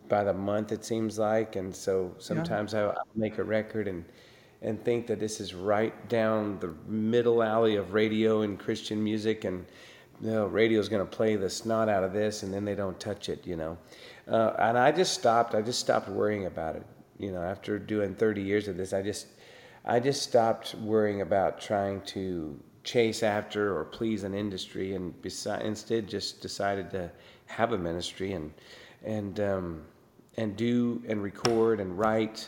by 0.08 0.24
the 0.24 0.32
month. 0.32 0.72
It 0.72 0.86
seems 0.86 1.18
like, 1.18 1.56
and 1.56 1.75
so 1.75 2.14
sometimes 2.20 2.74
yeah. 2.74 2.90
I, 2.90 2.92
I 2.92 3.04
make 3.16 3.40
a 3.40 3.44
record 3.44 3.88
and 3.88 4.06
and 4.62 4.80
think 4.86 5.08
that 5.08 5.20
this 5.20 5.40
is 5.40 5.56
right 5.56 6.08
down 6.08 6.60
the 6.60 6.72
middle 6.86 7.42
alley 7.42 7.78
of 7.78 7.94
radio 7.94 8.44
and 8.44 8.60
Christian 8.60 9.04
music, 9.04 9.44
and 9.44 9.66
you 10.22 10.30
know, 10.30 10.46
radio's 10.46 10.88
going 10.88 11.04
to 11.04 11.18
play 11.18 11.36
the 11.36 11.50
snot 11.50 11.90
out 11.90 12.04
of 12.04 12.14
this, 12.14 12.44
and 12.44 12.54
then 12.54 12.64
they 12.64 12.75
don't 12.75 13.00
touch 13.00 13.28
it, 13.28 13.48
you 13.48 13.56
know. 13.56 13.75
Uh, 14.28 14.52
and 14.60 14.78
I 14.78 14.92
just 14.92 15.16
stopped. 15.16 15.56
I 15.56 15.64
just 15.64 15.80
stopped 15.80 16.10
worrying 16.10 16.46
about 16.46 16.75
it. 16.75 16.86
You 17.18 17.32
know, 17.32 17.42
after 17.42 17.80
doing 17.80 18.14
30 18.14 18.44
years 18.44 18.68
of 18.68 18.78
this, 18.78 18.94
I 18.94 19.02
just, 19.02 19.30
I 19.84 20.00
just 20.00 20.22
stopped 20.22 20.75
worrying 20.75 21.22
about 21.22 21.60
trying 21.60 22.02
to 22.02 22.60
chase 22.86 23.24
after 23.24 23.77
or 23.77 23.84
please 23.84 24.24
an 24.24 24.34
industry, 24.34 24.96
and 24.96 25.13
instead 25.62 26.08
just 26.08 26.42
decided 26.42 26.89
to 26.92 27.12
have 27.48 27.74
a 27.74 27.77
ministry 27.77 28.32
and, 28.32 28.54
and, 29.04 29.39
um, 29.42 29.82
and 30.38 30.56
do 30.56 31.01
and 31.08 31.22
record 31.22 31.80
and 31.82 31.98
write 31.98 32.48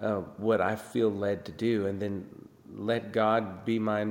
uh, 0.00 0.20
what 0.38 0.60
I 0.60 0.76
feel 0.76 1.10
led 1.10 1.44
to 1.44 1.52
do, 1.52 1.86
and 1.86 2.00
then 2.00 2.26
let 2.74 3.12
God 3.12 3.64
be 3.64 3.78
my 3.78 4.06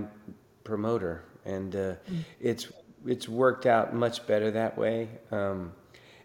promoter. 0.64 1.24
And 1.46 1.76
uh, 1.76 1.80
mm. 2.10 2.24
it's 2.40 2.68
it's 3.06 3.30
worked 3.30 3.66
out 3.68 3.94
much 3.94 4.26
better 4.26 4.50
that 4.52 4.78
way. 4.78 5.08
Um, 5.32 5.72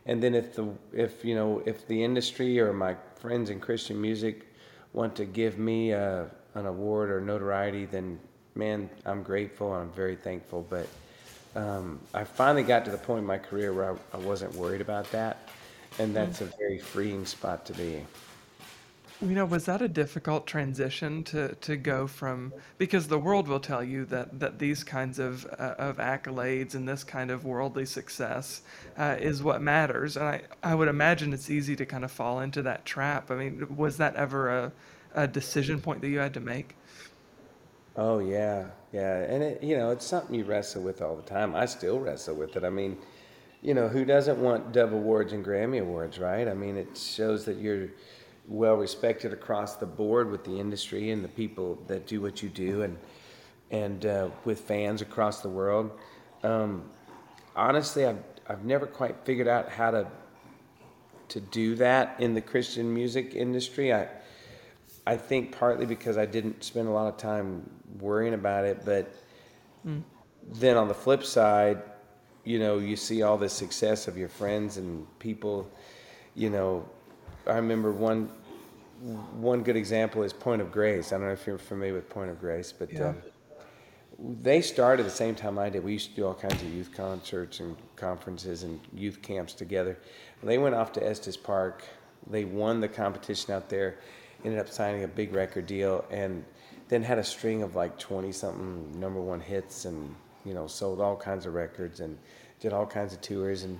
and 0.06 0.22
then 0.22 0.34
if 0.34 0.54
the 0.54 0.72
if 0.92 1.24
you 1.24 1.34
know 1.34 1.62
if 1.66 1.86
the 1.86 2.02
industry 2.02 2.58
or 2.58 2.72
my 2.72 2.96
friends 3.16 3.50
in 3.50 3.60
Christian 3.60 4.00
music 4.00 4.46
want 4.92 5.14
to 5.16 5.24
give 5.24 5.58
me 5.58 5.92
a, 5.92 6.22
uh, 6.22 6.28
an 6.54 6.66
award 6.66 7.10
or 7.10 7.20
notoriety, 7.20 7.84
then 7.84 8.18
man, 8.54 8.90
I'm 9.04 9.22
grateful 9.22 9.74
and 9.74 9.82
I'm 9.82 9.92
very 9.92 10.16
thankful. 10.16 10.66
But 10.68 10.86
um, 11.56 12.00
I 12.14 12.24
finally 12.24 12.62
got 12.62 12.84
to 12.84 12.90
the 12.90 12.98
point 12.98 13.20
in 13.20 13.26
my 13.26 13.38
career 13.38 13.72
where 13.72 13.92
I, 13.92 13.96
I 14.16 14.18
wasn't 14.18 14.54
worried 14.54 14.80
about 14.80 15.10
that, 15.12 15.48
and 15.98 16.14
that's 16.14 16.40
mm. 16.40 16.42
a 16.42 16.56
very 16.56 16.78
freeing 16.78 17.24
spot 17.26 17.66
to 17.66 17.72
be. 17.72 18.04
You 19.22 19.34
know, 19.34 19.44
was 19.44 19.66
that 19.66 19.82
a 19.82 19.88
difficult 19.88 20.46
transition 20.46 21.22
to, 21.24 21.54
to 21.56 21.76
go 21.76 22.06
from 22.06 22.54
because 22.78 23.06
the 23.06 23.18
world 23.18 23.48
will 23.48 23.60
tell 23.60 23.84
you 23.84 24.06
that, 24.06 24.40
that 24.40 24.58
these 24.58 24.82
kinds 24.82 25.18
of 25.18 25.44
uh, 25.58 25.74
of 25.76 25.98
accolades 25.98 26.74
and 26.74 26.88
this 26.88 27.04
kind 27.04 27.30
of 27.30 27.44
worldly 27.44 27.84
success 27.84 28.62
uh, 28.96 29.16
is 29.20 29.42
what 29.42 29.60
matters, 29.60 30.16
and 30.16 30.24
I, 30.24 30.42
I 30.62 30.74
would 30.74 30.88
imagine 30.88 31.34
it's 31.34 31.50
easy 31.50 31.76
to 31.76 31.84
kind 31.84 32.02
of 32.02 32.10
fall 32.10 32.40
into 32.40 32.62
that 32.62 32.86
trap. 32.86 33.30
I 33.30 33.34
mean, 33.34 33.76
was 33.76 33.98
that 33.98 34.16
ever 34.16 34.48
a, 34.48 34.72
a 35.14 35.28
decision 35.28 35.82
point 35.82 36.00
that 36.00 36.08
you 36.08 36.18
had 36.18 36.32
to 36.34 36.40
make? 36.40 36.74
Oh 38.02 38.18
yeah, 38.18 38.68
yeah, 38.94 39.18
and 39.24 39.42
it, 39.42 39.62
you 39.62 39.76
know 39.76 39.90
it's 39.90 40.06
something 40.06 40.34
you 40.34 40.44
wrestle 40.44 40.80
with 40.80 41.02
all 41.02 41.16
the 41.16 41.22
time. 41.22 41.54
I 41.54 41.66
still 41.66 42.00
wrestle 42.00 42.34
with 42.34 42.56
it. 42.56 42.64
I 42.64 42.70
mean, 42.70 42.96
you 43.60 43.74
know, 43.74 43.88
who 43.88 44.06
doesn't 44.06 44.38
want 44.38 44.72
Dove 44.72 44.94
Awards 44.94 45.34
and 45.34 45.44
Grammy 45.44 45.82
Awards, 45.82 46.18
right? 46.18 46.48
I 46.48 46.54
mean, 46.54 46.78
it 46.78 46.96
shows 46.96 47.44
that 47.44 47.58
you're 47.58 47.88
well 48.48 48.76
respected 48.76 49.34
across 49.34 49.76
the 49.76 49.84
board 49.84 50.30
with 50.30 50.44
the 50.44 50.58
industry 50.58 51.10
and 51.10 51.22
the 51.22 51.28
people 51.28 51.78
that 51.88 52.06
do 52.06 52.22
what 52.22 52.42
you 52.42 52.48
do, 52.48 52.84
and 52.84 52.96
and 53.70 54.06
uh, 54.06 54.30
with 54.46 54.60
fans 54.62 55.02
across 55.02 55.42
the 55.42 55.50
world. 55.50 55.90
Um, 56.42 56.84
honestly, 57.54 58.06
I've 58.06 58.24
I've 58.48 58.64
never 58.64 58.86
quite 58.86 59.16
figured 59.26 59.46
out 59.46 59.68
how 59.68 59.90
to 59.90 60.06
to 61.28 61.40
do 61.40 61.74
that 61.74 62.16
in 62.18 62.32
the 62.32 62.40
Christian 62.40 62.94
music 62.94 63.34
industry. 63.34 63.92
I 63.92 64.08
I 65.10 65.16
think 65.16 65.50
partly 65.50 65.86
because 65.86 66.16
I 66.16 66.24
didn't 66.24 66.62
spend 66.62 66.86
a 66.86 66.92
lot 66.92 67.08
of 67.08 67.16
time 67.16 67.68
worrying 67.98 68.32
about 68.32 68.64
it, 68.64 68.84
but 68.84 69.12
mm. 69.84 70.04
then 70.52 70.76
on 70.76 70.86
the 70.86 70.94
flip 70.94 71.24
side, 71.24 71.82
you 72.44 72.60
know, 72.60 72.78
you 72.78 72.94
see 72.94 73.22
all 73.22 73.36
the 73.36 73.48
success 73.48 74.06
of 74.06 74.16
your 74.16 74.28
friends 74.28 74.76
and 74.76 75.04
people, 75.18 75.68
you 76.36 76.48
know, 76.48 76.88
I 77.44 77.56
remember 77.56 77.90
one 77.90 78.30
one 79.32 79.62
good 79.64 79.76
example 79.76 80.22
is 80.22 80.32
Point 80.32 80.62
of 80.62 80.70
Grace. 80.70 81.12
I 81.12 81.16
don't 81.16 81.26
know 81.26 81.32
if 81.32 81.44
you're 81.44 81.58
familiar 81.58 81.94
with 81.94 82.08
Point 82.08 82.30
of 82.30 82.38
Grace, 82.38 82.72
but 82.72 82.92
yeah. 82.92 83.08
um, 83.08 83.16
they 84.42 84.60
started 84.60 85.06
the 85.06 85.10
same 85.10 85.34
time 85.34 85.58
I 85.58 85.70
did. 85.70 85.82
We 85.82 85.94
used 85.94 86.10
to 86.10 86.16
do 86.16 86.26
all 86.26 86.34
kinds 86.34 86.62
of 86.62 86.72
youth 86.72 86.94
concerts 86.94 87.58
and 87.58 87.76
conferences 87.96 88.62
and 88.62 88.78
youth 88.94 89.22
camps 89.22 89.54
together. 89.54 89.98
They 90.40 90.58
went 90.58 90.76
off 90.76 90.92
to 90.92 91.04
Estes 91.04 91.36
Park. 91.36 91.82
They 92.28 92.44
won 92.44 92.80
the 92.80 92.88
competition 92.88 93.54
out 93.54 93.70
there, 93.70 93.98
ended 94.44 94.60
up 94.60 94.68
signing 94.68 95.04
a 95.04 95.08
big 95.08 95.34
record 95.34 95.66
deal, 95.66 96.04
and 96.10 96.44
then 96.88 97.02
had 97.02 97.18
a 97.18 97.24
string 97.24 97.62
of 97.62 97.76
like 97.76 97.98
20 97.98 98.32
something 98.32 99.00
number 99.00 99.20
one 99.20 99.40
hits 99.40 99.84
and, 99.84 100.14
you 100.44 100.54
know, 100.54 100.66
sold 100.66 101.00
all 101.00 101.16
kinds 101.16 101.46
of 101.46 101.54
records 101.54 102.00
and 102.00 102.18
did 102.58 102.72
all 102.72 102.86
kinds 102.86 103.12
of 103.12 103.20
tours. 103.20 103.62
And, 103.62 103.78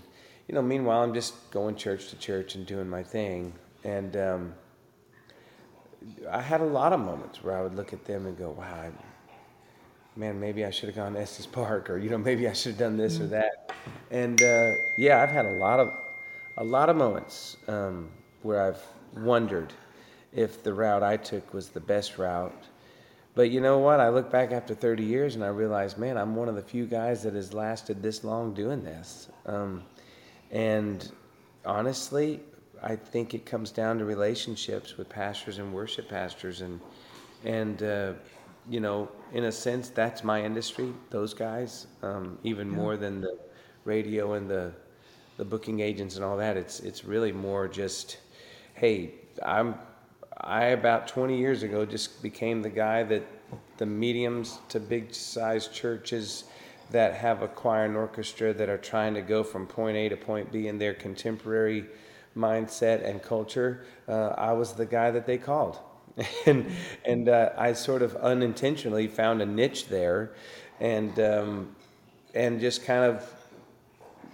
you 0.49 0.55
know, 0.55 0.63
meanwhile, 0.63 1.03
I'm 1.03 1.13
just 1.13 1.51
going 1.51 1.75
church 1.75 2.09
to 2.11 2.17
church 2.17 2.55
and 2.55 2.65
doing 2.65 2.89
my 2.89 3.03
thing. 3.03 3.53
And, 3.83 4.17
um, 4.17 4.55
I 6.31 6.41
had 6.41 6.61
a 6.61 6.65
lot 6.65 6.93
of 6.93 7.01
moments 7.01 7.43
where 7.43 7.57
I 7.57 7.63
would 7.63 7.75
look 7.75 7.93
at 7.93 8.05
them 8.05 8.27
and 8.27 8.39
go, 8.39 8.51
wow, 8.51 8.65
I, 8.65 8.91
man, 10.17 10.41
maybe 10.41 10.65
I 10.65 10.71
should 10.71 10.89
have 10.89 10.97
gone 10.97 11.15
to 11.15 11.21
Estes 11.21 11.47
Park 11.47 11.91
or, 11.91 11.99
you 11.99 12.11
know, 12.11 12.19
maybe 12.19 12.49
I 12.49 12.53
should 12.53 12.73
have 12.73 12.79
done 12.79 12.97
this 12.97 13.15
mm-hmm. 13.15 13.25
or 13.25 13.29
that. 13.29 13.73
And 14.11 14.41
uh, 14.43 14.73
yeah, 14.97 15.23
I've 15.23 15.31
had 15.31 15.47
a 15.47 15.53
lot 15.59 15.81
of, 15.81 15.93
a 16.57 16.65
lot 16.65 16.89
of 16.89 16.97
moments 16.97 17.57
um, 17.69 18.09
where 18.43 18.63
I've 18.63 18.83
wondered 19.23 19.73
if 20.33 20.63
the 20.63 20.73
route 20.73 21.03
I 21.03 21.17
took 21.17 21.53
was 21.53 21.71
the 21.71 21.81
best 21.81 22.19
route. 22.19 22.65
But 23.35 23.51
you 23.51 23.61
know 23.61 23.79
what? 23.79 24.01
I 24.01 24.09
look 24.09 24.31
back 24.31 24.53
after 24.53 24.75
30 24.75 25.05
years 25.05 25.35
and 25.35 25.45
I 25.45 25.49
realize, 25.49 25.97
man, 25.97 26.17
I'm 26.17 26.35
one 26.35 26.49
of 26.49 26.57
the 26.57 26.63
few 26.63 26.85
guys 26.87 27.23
that 27.23 27.35
has 27.35 27.55
lasted 27.55 28.03
this 28.03 28.25
long 28.25 28.53
doing 28.55 28.83
this. 28.83 29.29
Um, 29.47 29.83
and 30.51 31.11
honestly, 31.65 32.41
I 32.83 32.97
think 32.97 33.35
it 33.35 33.45
comes 33.45 33.71
down 33.71 33.99
to 33.99 34.05
relationships 34.05 34.97
with 34.97 35.09
pastors 35.09 35.59
and 35.59 35.73
worship 35.73 36.09
pastors, 36.09 36.63
and 36.63 36.81
and 37.45 37.83
uh, 37.83 38.13
you 38.69 38.81
know, 38.81 39.09
in 39.33 39.45
a 39.45 39.53
sense, 39.53 39.89
that's 39.91 40.25
my 40.25 40.43
industry. 40.43 40.93
Those 41.11 41.35
guys, 41.35 41.87
um, 42.03 42.39
even 42.43 42.71
yeah. 42.71 42.77
more 42.77 42.97
than 42.97 43.21
the 43.21 43.39
radio 43.85 44.35
and 44.35 44.49
the 44.51 44.73
the 45.37 45.45
booking 45.45 45.81
agents 45.81 46.17
and 46.17 46.25
all 46.25 46.37
that. 46.39 46.57
It's 46.57 46.81
it's 46.81 47.05
really 47.05 47.33
more 47.33 47.69
just, 47.69 48.19
hey, 48.75 49.13
I'm 49.45 49.75
I 50.43 50.67
about 50.67 51.09
20 51.09 51.37
years 51.37 51.63
ago 51.63 51.85
just 51.85 52.23
became 52.23 52.63
the 52.63 52.71
guy 52.71 53.03
that 53.05 53.27
the 53.77 53.87
mediums 53.87 54.59
to 54.69 54.81
big 54.81 55.15
size 55.15 55.69
churches 55.69 56.45
that 56.91 57.15
have 57.15 57.43
a 57.43 57.49
choir 57.49 57.85
and 57.85 57.97
orchestra 57.97 58.53
that 58.55 58.69
are 58.69 58.79
trying 58.79 59.15
to 59.15 59.23
go 59.23 59.43
from 59.43 59.67
point 59.67 59.97
A 59.97 60.09
to 60.09 60.17
point 60.17 60.51
B 60.51 60.69
in 60.69 60.79
their 60.79 60.95
contemporary 60.95 61.87
mindset 62.37 63.07
and 63.09 63.23
culture, 63.23 63.85
uh, 64.09 64.29
I 64.37 64.53
was 64.53 64.73
the 64.73 64.87
guy 64.87 65.11
that 65.11 65.27
they 65.27 65.39
called. 65.39 65.79
and 66.47 66.71
and 67.05 67.29
uh, 67.29 67.51
I 67.57 67.73
sort 67.73 68.03
of 68.03 68.17
unintentionally 68.17 69.07
found 69.07 69.41
a 69.41 69.47
niche 69.47 69.87
there, 69.87 70.33
and 70.81 71.19
um, 71.21 71.77
and 72.35 72.61
just 72.61 72.85
kind 72.85 73.05
of 73.05 73.35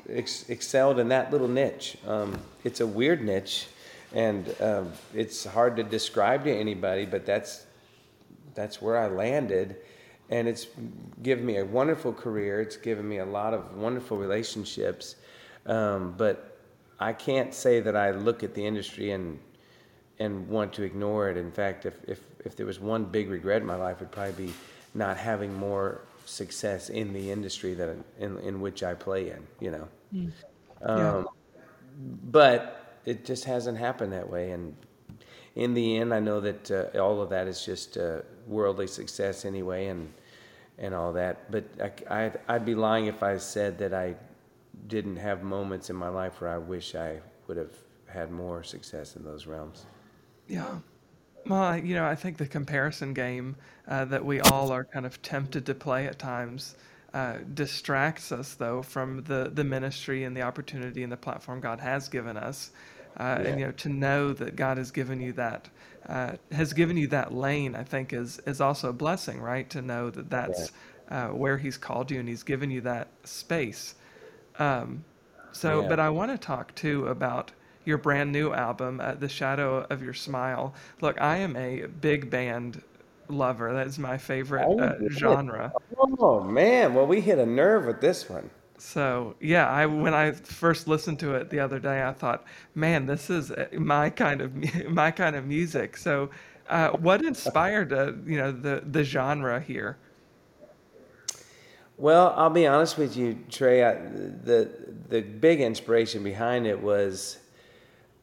ex- 0.08 0.48
excelled 0.48 0.98
in 0.98 1.08
that 1.08 1.30
little 1.30 1.48
niche. 1.48 1.98
Um, 2.06 2.38
it's 2.64 2.80
a 2.80 2.86
weird 2.86 3.22
niche, 3.22 3.66
and 4.14 4.54
um, 4.60 4.92
it's 5.14 5.44
hard 5.44 5.76
to 5.76 5.82
describe 5.82 6.44
to 6.44 6.52
anybody, 6.52 7.06
but 7.06 7.26
that's 7.26 7.66
that's 8.54 8.80
where 8.80 8.98
I 8.98 9.08
landed, 9.08 9.76
and 10.30 10.48
it's 10.48 10.66
given 11.22 11.44
me 11.44 11.58
a 11.58 11.64
wonderful 11.64 12.12
career. 12.12 12.60
It's 12.60 12.76
given 12.76 13.08
me 13.08 13.18
a 13.18 13.26
lot 13.26 13.54
of 13.54 13.76
wonderful 13.76 14.16
relationships, 14.16 15.16
um, 15.66 16.14
but 16.16 16.58
I 16.98 17.12
can't 17.12 17.52
say 17.52 17.80
that 17.80 17.96
I 17.96 18.10
look 18.12 18.42
at 18.42 18.54
the 18.54 18.64
industry 18.64 19.10
and 19.10 19.38
and 20.18 20.48
want 20.48 20.72
to 20.74 20.82
ignore 20.82 21.28
it. 21.28 21.36
In 21.36 21.50
fact, 21.50 21.84
if, 21.84 21.94
if, 22.08 22.20
if 22.44 22.56
there 22.56 22.66
was 22.66 22.80
one 22.80 23.04
big 23.04 23.28
regret 23.28 23.60
in 23.60 23.66
my 23.66 23.76
life, 23.76 23.96
it 23.96 24.04
would 24.04 24.12
probably 24.12 24.46
be 24.46 24.52
not 24.94 25.18
having 25.18 25.52
more 25.54 26.00
success 26.24 26.88
in 26.88 27.12
the 27.12 27.30
industry 27.30 27.74
that 27.74 27.94
in, 28.18 28.38
in 28.38 28.60
which 28.60 28.82
I 28.82 28.94
play 28.94 29.30
in, 29.30 29.46
you 29.60 29.70
know. 29.70 29.88
Mm. 30.14 30.32
Um, 30.82 30.98
yeah. 30.98 31.24
But 32.30 32.85
it 33.06 33.24
just 33.24 33.44
hasn't 33.44 33.78
happened 33.78 34.12
that 34.12 34.28
way. 34.28 34.50
And 34.50 34.76
in 35.54 35.72
the 35.72 35.96
end, 35.96 36.12
I 36.12 36.20
know 36.20 36.40
that 36.40 36.70
uh, 36.70 36.98
all 36.98 37.22
of 37.22 37.30
that 37.30 37.46
is 37.46 37.64
just 37.64 37.96
uh, 37.96 38.20
worldly 38.46 38.86
success 38.86 39.44
anyway 39.44 39.86
and, 39.86 40.12
and 40.78 40.94
all 40.94 41.12
that. 41.14 41.50
But 41.50 41.64
I, 41.80 42.24
I'd, 42.24 42.40
I'd 42.48 42.64
be 42.66 42.74
lying 42.74 43.06
if 43.06 43.22
I 43.22 43.38
said 43.38 43.78
that 43.78 43.94
I 43.94 44.16
didn't 44.88 45.16
have 45.16 45.42
moments 45.42 45.88
in 45.88 45.96
my 45.96 46.08
life 46.08 46.40
where 46.40 46.50
I 46.50 46.58
wish 46.58 46.94
I 46.94 47.20
would 47.46 47.56
have 47.56 47.72
had 48.06 48.30
more 48.30 48.62
success 48.62 49.16
in 49.16 49.24
those 49.24 49.46
realms. 49.46 49.86
Yeah. 50.48 50.78
Well, 51.46 51.78
you 51.78 51.94
know, 51.94 52.04
I 52.04 52.16
think 52.16 52.38
the 52.38 52.46
comparison 52.46 53.14
game 53.14 53.56
uh, 53.86 54.04
that 54.06 54.24
we 54.24 54.40
all 54.40 54.72
are 54.72 54.84
kind 54.84 55.06
of 55.06 55.22
tempted 55.22 55.64
to 55.66 55.74
play 55.74 56.06
at 56.06 56.18
times 56.18 56.74
uh, 57.14 57.38
distracts 57.54 58.32
us, 58.32 58.54
though, 58.54 58.82
from 58.82 59.22
the, 59.24 59.50
the 59.54 59.64
ministry 59.64 60.24
and 60.24 60.36
the 60.36 60.42
opportunity 60.42 61.02
and 61.02 61.10
the 61.10 61.16
platform 61.16 61.60
God 61.60 61.80
has 61.80 62.08
given 62.08 62.36
us. 62.36 62.72
Uh, 63.16 63.38
yeah. 63.40 63.48
And 63.48 63.60
you 63.60 63.66
know, 63.66 63.72
to 63.72 63.88
know 63.88 64.32
that 64.32 64.56
God 64.56 64.78
has 64.78 64.90
given 64.90 65.20
you 65.20 65.32
that 65.34 65.68
uh, 66.08 66.32
has 66.52 66.72
given 66.72 66.96
you 66.96 67.08
that 67.08 67.32
lane, 67.32 67.74
I 67.74 67.82
think 67.82 68.12
is 68.12 68.40
is 68.46 68.60
also 68.60 68.90
a 68.90 68.92
blessing, 68.92 69.40
right? 69.40 69.68
To 69.70 69.82
know 69.82 70.10
that 70.10 70.30
that's 70.30 70.72
yeah. 71.10 71.28
Uh, 71.28 71.28
where 71.28 71.56
He's 71.56 71.76
called 71.78 72.10
you 72.10 72.18
and 72.20 72.28
He's 72.28 72.42
given 72.42 72.70
you 72.70 72.80
that 72.82 73.08
space. 73.24 73.94
Um, 74.58 75.04
so, 75.52 75.82
yeah. 75.82 75.88
but 75.88 76.00
I 76.00 76.10
want 76.10 76.32
to 76.32 76.38
talk 76.38 76.74
too 76.74 77.06
about 77.06 77.52
your 77.84 77.98
brand 77.98 78.32
new 78.32 78.52
album, 78.52 79.00
uh, 79.00 79.14
The 79.14 79.28
Shadow 79.28 79.86
of 79.88 80.02
Your 80.02 80.14
Smile. 80.14 80.74
Look, 81.00 81.20
I 81.20 81.36
am 81.38 81.56
a 81.56 81.86
big 81.86 82.28
band 82.28 82.82
lover. 83.28 83.72
That 83.72 83.86
is 83.86 83.98
my 83.98 84.18
favorite 84.18 84.66
oh, 84.66 84.78
uh, 84.78 84.98
genre. 85.10 85.72
Oh 86.18 86.40
man, 86.40 86.94
well 86.94 87.06
we 87.06 87.20
hit 87.20 87.38
a 87.38 87.46
nerve 87.46 87.86
with 87.86 88.00
this 88.00 88.28
one. 88.28 88.50
So 88.78 89.36
yeah, 89.40 89.68
I 89.68 89.86
when 89.86 90.14
I 90.14 90.32
first 90.32 90.86
listened 90.86 91.18
to 91.20 91.34
it 91.34 91.50
the 91.50 91.60
other 91.60 91.78
day, 91.78 92.02
I 92.02 92.12
thought, 92.12 92.44
man, 92.74 93.06
this 93.06 93.30
is 93.30 93.50
uh, 93.50 93.68
my 93.72 94.10
kind 94.10 94.40
of 94.40 94.86
my 94.88 95.10
kind 95.10 95.36
of 95.36 95.46
music. 95.46 95.96
So, 95.96 96.30
uh, 96.68 96.90
what 96.90 97.24
inspired 97.24 97.92
uh, 97.92 98.12
you 98.26 98.36
know 98.36 98.52
the 98.52 98.82
the 98.86 99.04
genre 99.04 99.60
here? 99.60 99.96
Well, 101.98 102.34
I'll 102.36 102.50
be 102.50 102.66
honest 102.66 102.98
with 102.98 103.16
you, 103.16 103.38
Trey. 103.48 103.82
I, 103.82 103.94
the 103.94 104.70
the 105.08 105.22
big 105.22 105.60
inspiration 105.60 106.22
behind 106.22 106.66
it 106.66 106.80
was 106.80 107.38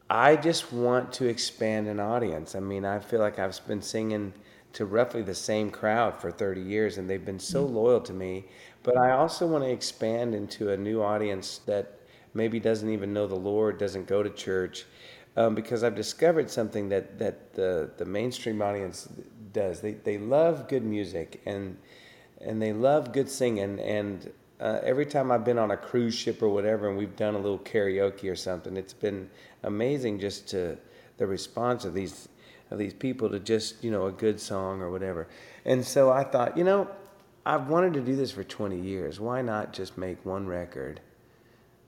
I 0.08 0.36
just 0.36 0.72
want 0.72 1.12
to 1.14 1.26
expand 1.26 1.88
an 1.88 1.98
audience. 1.98 2.54
I 2.54 2.60
mean, 2.60 2.84
I 2.84 2.98
feel 2.98 3.20
like 3.20 3.38
I've 3.38 3.58
been 3.66 3.82
singing 3.82 4.32
to 4.74 4.84
roughly 4.84 5.22
the 5.22 5.34
same 5.34 5.70
crowd 5.70 6.20
for 6.20 6.30
30 6.30 6.60
years 6.60 6.98
and 6.98 7.08
they've 7.08 7.24
been 7.24 7.38
so 7.38 7.66
mm. 7.66 7.72
loyal 7.72 8.00
to 8.00 8.12
me. 8.12 8.44
But 8.84 8.96
I 8.98 9.12
also 9.12 9.46
want 9.46 9.64
to 9.64 9.70
expand 9.70 10.34
into 10.34 10.70
a 10.70 10.76
new 10.76 11.02
audience 11.02 11.58
that 11.66 11.98
maybe 12.34 12.60
doesn't 12.60 12.90
even 12.90 13.12
know 13.12 13.26
the 13.26 13.34
Lord, 13.34 13.78
doesn't 13.78 14.06
go 14.06 14.22
to 14.22 14.30
church. 14.30 14.84
Um, 15.36 15.56
because 15.56 15.82
I've 15.82 15.96
discovered 15.96 16.48
something 16.48 16.90
that, 16.90 17.18
that 17.18 17.54
the, 17.54 17.90
the 17.96 18.04
mainstream 18.04 18.62
audience 18.62 19.08
does. 19.52 19.80
They, 19.80 19.92
they 19.94 20.18
love 20.18 20.68
good 20.68 20.84
music 20.84 21.42
and, 21.44 21.76
and 22.40 22.62
they 22.62 22.72
love 22.72 23.12
good 23.12 23.28
singing. 23.28 23.80
And 23.80 24.30
uh, 24.60 24.78
every 24.84 25.06
time 25.06 25.32
I've 25.32 25.44
been 25.44 25.58
on 25.58 25.72
a 25.72 25.76
cruise 25.76 26.14
ship 26.14 26.40
or 26.40 26.50
whatever, 26.50 26.88
and 26.88 26.96
we've 26.96 27.16
done 27.16 27.34
a 27.34 27.38
little 27.38 27.58
karaoke 27.58 28.30
or 28.30 28.36
something, 28.36 28.76
it's 28.76 28.92
been 28.92 29.28
amazing 29.64 30.20
just 30.20 30.46
to 30.50 30.78
the 31.16 31.26
response 31.26 31.84
of 31.84 31.94
these 31.94 32.28
of 32.70 32.78
these 32.78 32.94
people 32.94 33.28
to 33.28 33.38
just 33.38 33.84
you 33.84 33.90
know 33.90 34.06
a 34.06 34.12
good 34.12 34.40
song 34.40 34.80
or 34.80 34.90
whatever. 34.90 35.28
And 35.64 35.84
so 35.84 36.10
I 36.10 36.24
thought, 36.24 36.56
you 36.56 36.64
know, 36.64 36.88
I've 37.46 37.68
wanted 37.68 37.92
to 37.94 38.00
do 38.00 38.16
this 38.16 38.30
for 38.30 38.42
20 38.42 38.80
years. 38.80 39.20
Why 39.20 39.42
not 39.42 39.72
just 39.72 39.98
make 39.98 40.24
one 40.24 40.46
record 40.46 41.00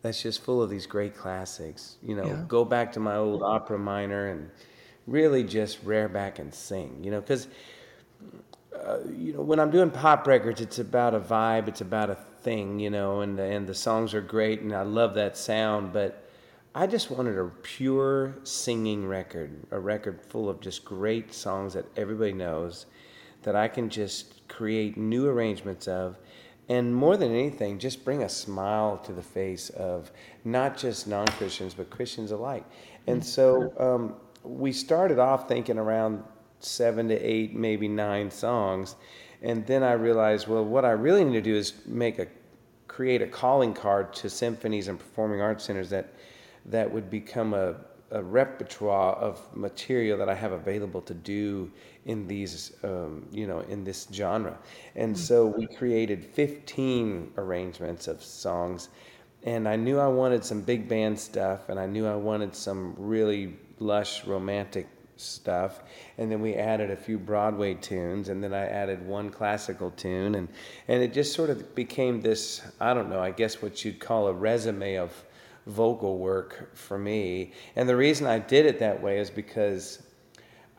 that's 0.03 0.23
just 0.23 0.43
full 0.43 0.63
of 0.63 0.69
these 0.69 0.87
great 0.87 1.17
classics? 1.17 1.97
You 2.03 2.17
know, 2.17 2.27
yeah. 2.27 2.45
go 2.47 2.65
back 2.65 2.93
to 2.93 3.01
my 3.01 3.17
old 3.17 3.43
opera 3.43 3.79
minor 3.79 4.29
and 4.29 4.51
really 5.07 5.45
just 5.45 5.79
rare 5.83 6.09
back 6.09 6.39
and 6.39 6.53
sing. 6.53 7.03
You 7.03 7.11
know, 7.11 7.21
because 7.21 7.49
uh, 8.75 8.99
you 9.09 9.33
know 9.33 9.41
when 9.41 9.59
I'm 9.59 9.71
doing 9.71 9.91
pop 9.91 10.27
records, 10.27 10.61
it's 10.61 10.79
about 10.79 11.15
a 11.15 11.21
vibe, 11.21 11.69
it's 11.69 11.81
about 11.81 12.11
a 12.11 12.17
thing. 12.43 12.79
You 12.79 12.91
know, 12.91 13.23
and 13.23 13.39
and 13.39 13.67
the 13.67 13.75
songs 13.75 14.13
are 14.13 14.21
great, 14.21 14.61
and 14.61 14.75
I 14.75 14.83
love 14.83 15.15
that 15.15 15.39
sound, 15.39 15.93
but 15.93 16.29
I 16.75 16.87
just 16.87 17.11
wanted 17.11 17.39
a 17.39 17.47
pure 17.63 18.37
singing 18.43 19.09
record, 19.09 19.51
a 19.71 19.81
record 19.81 20.21
full 20.21 20.51
of 20.51 20.61
just 20.61 20.85
great 20.85 21.33
songs 21.33 21.73
that 21.73 21.87
everybody 21.97 22.35
knows 22.35 22.85
that 23.47 23.55
I 23.55 23.69
can 23.69 23.89
just 23.89 24.47
create 24.49 24.97
new 24.97 25.29
arrangements 25.29 25.87
of. 25.87 26.19
And 26.69 26.93
more 26.93 27.17
than 27.17 27.31
anything, 27.31 27.79
just 27.79 28.05
bring 28.05 28.25
a 28.25 28.29
smile 28.29 28.99
to 28.99 29.13
the 29.13 29.23
face 29.23 29.71
of 29.71 30.11
not 30.45 30.77
just 30.77 31.07
non 31.07 31.29
Christians, 31.29 31.73
but 31.73 31.89
Christians 31.89 32.33
alike. 32.33 32.65
And 33.07 33.25
so 33.25 33.73
um, 33.79 34.17
we 34.43 34.73
started 34.73 35.21
off 35.21 35.47
thinking 35.47 35.79
around 35.79 36.25
seven 36.59 37.07
to 37.09 37.15
eight, 37.15 37.55
maybe 37.55 37.87
nine 37.87 38.33
songs. 38.33 38.97
And 39.43 39.65
then 39.65 39.85
I 39.85 39.93
realized, 39.93 40.49
well, 40.49 40.65
what 40.65 40.85
I 40.85 40.91
really 40.91 41.25
need 41.25 41.35
to 41.35 41.41
do 41.41 41.55
is 41.55 41.75
make 41.87 42.19
a 42.19 42.27
create 42.89 43.23
a 43.23 43.27
calling 43.29 43.75
card 43.75 44.13
to 44.15 44.29
symphonies 44.29 44.89
and 44.89 44.99
performing 44.99 45.41
arts 45.41 45.65
centers 45.65 45.91
that 45.91 46.15
that 46.65 46.91
would 46.91 47.11
become 47.11 47.55
a, 47.55 47.77
a 48.11 48.23
repertoire 48.23 49.15
of 49.15 49.41
material 49.57 50.19
that 50.19 50.29
I 50.29 50.35
have 50.35 50.53
available 50.53 51.03
to 51.03 51.15
do 51.15 51.71
in 52.05 52.27
these, 52.29 52.73
um, 52.85 53.27
you 53.33 53.47
know, 53.47 53.61
in 53.61 53.85
this 53.85 54.07
genre. 54.13 54.59
And 54.95 55.15
mm-hmm. 55.15 55.23
so 55.23 55.47
we 55.47 55.67
created 55.67 56.25
15 56.25 57.33
arrangements 57.37 58.07
of 58.07 58.23
songs. 58.23 58.89
And 59.43 59.69
I 59.69 59.77
knew 59.77 59.99
I 59.99 60.09
wanted 60.09 60.45
some 60.45 60.61
big 60.61 60.89
band 60.89 61.19
stuff, 61.19 61.69
and 61.69 61.79
I 61.79 61.87
knew 61.87 62.07
I 62.07 62.17
wanted 62.17 62.55
some 62.55 62.95
really 62.97 63.57
lush 63.79 64.25
romantic 64.25 64.89
stuff. 65.17 65.81
And 66.19 66.31
then 66.31 66.41
we 66.41 66.55
added 66.55 66.91
a 66.91 66.97
few 66.97 67.19
Broadway 67.19 67.75
tunes, 67.75 68.29
and 68.29 68.43
then 68.43 68.53
I 68.53 68.67
added 68.67 69.07
one 69.07 69.31
classical 69.31 69.91
tune, 69.93 70.35
and 70.35 70.49
and 70.89 71.03
it 71.03 71.13
just 71.13 71.33
sort 71.33 71.51
of 71.51 71.75
became 71.75 72.21
this. 72.21 72.63
I 72.81 72.95
don't 72.95 73.09
know. 73.09 73.21
I 73.21 73.31
guess 73.31 73.63
what 73.63 73.85
you'd 73.85 74.01
call 74.01 74.29
a 74.29 74.33
resume 74.33 74.97
of 74.97 75.13
vocal 75.67 76.19
work 76.19 76.77
for 76.77 76.99
me. 76.99 77.53
And 77.75 77.89
the 77.89 77.97
reason 77.97 78.27
I 78.27 78.39
did 78.39 78.67
it 78.67 78.79
that 78.79 79.03
way 79.03 79.19
is 79.19 79.31
because 79.31 80.03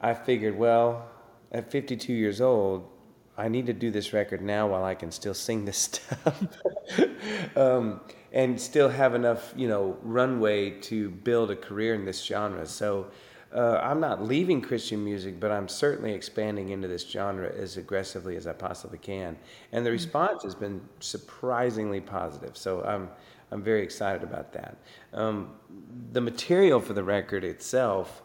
I 0.01 0.13
figured, 0.13 0.57
well, 0.57 1.09
at 1.51 1.71
52 1.71 2.13
years 2.13 2.41
old, 2.41 2.89
I 3.37 3.47
need 3.47 3.67
to 3.67 3.73
do 3.73 3.91
this 3.91 4.13
record 4.13 4.41
now 4.41 4.67
while 4.67 4.83
I 4.83 4.95
can 4.95 5.11
still 5.11 5.33
sing 5.33 5.65
this 5.65 5.77
stuff. 5.77 6.43
um, 7.55 8.01
and 8.33 8.59
still 8.59 8.89
have 8.89 9.15
enough, 9.15 9.53
you 9.55 9.67
know, 9.67 9.97
runway 10.01 10.71
to 10.81 11.09
build 11.09 11.51
a 11.51 11.55
career 11.55 11.93
in 11.93 12.05
this 12.05 12.23
genre. 12.23 12.65
So 12.65 13.07
uh, 13.55 13.79
I'm 13.81 13.99
not 13.99 14.23
leaving 14.23 14.61
Christian 14.61 15.03
music, 15.03 15.39
but 15.39 15.51
I'm 15.51 15.67
certainly 15.67 16.13
expanding 16.13 16.69
into 16.69 16.87
this 16.87 17.07
genre 17.07 17.51
as 17.55 17.77
aggressively 17.77 18.35
as 18.35 18.45
I 18.45 18.53
possibly 18.53 18.97
can. 18.97 19.37
And 19.71 19.85
the 19.85 19.89
mm. 19.89 19.93
response 19.93 20.43
has 20.43 20.55
been 20.55 20.81
surprisingly 20.99 22.01
positive. 22.01 22.57
So 22.57 22.83
I'm 22.83 23.09
I'm 23.51 23.63
very 23.63 23.83
excited 23.83 24.23
about 24.23 24.53
that. 24.53 24.77
Um, 25.13 25.51
the 26.11 26.21
material 26.21 26.79
for 26.79 26.93
the 26.93 27.03
record 27.03 27.43
itself 27.43 28.21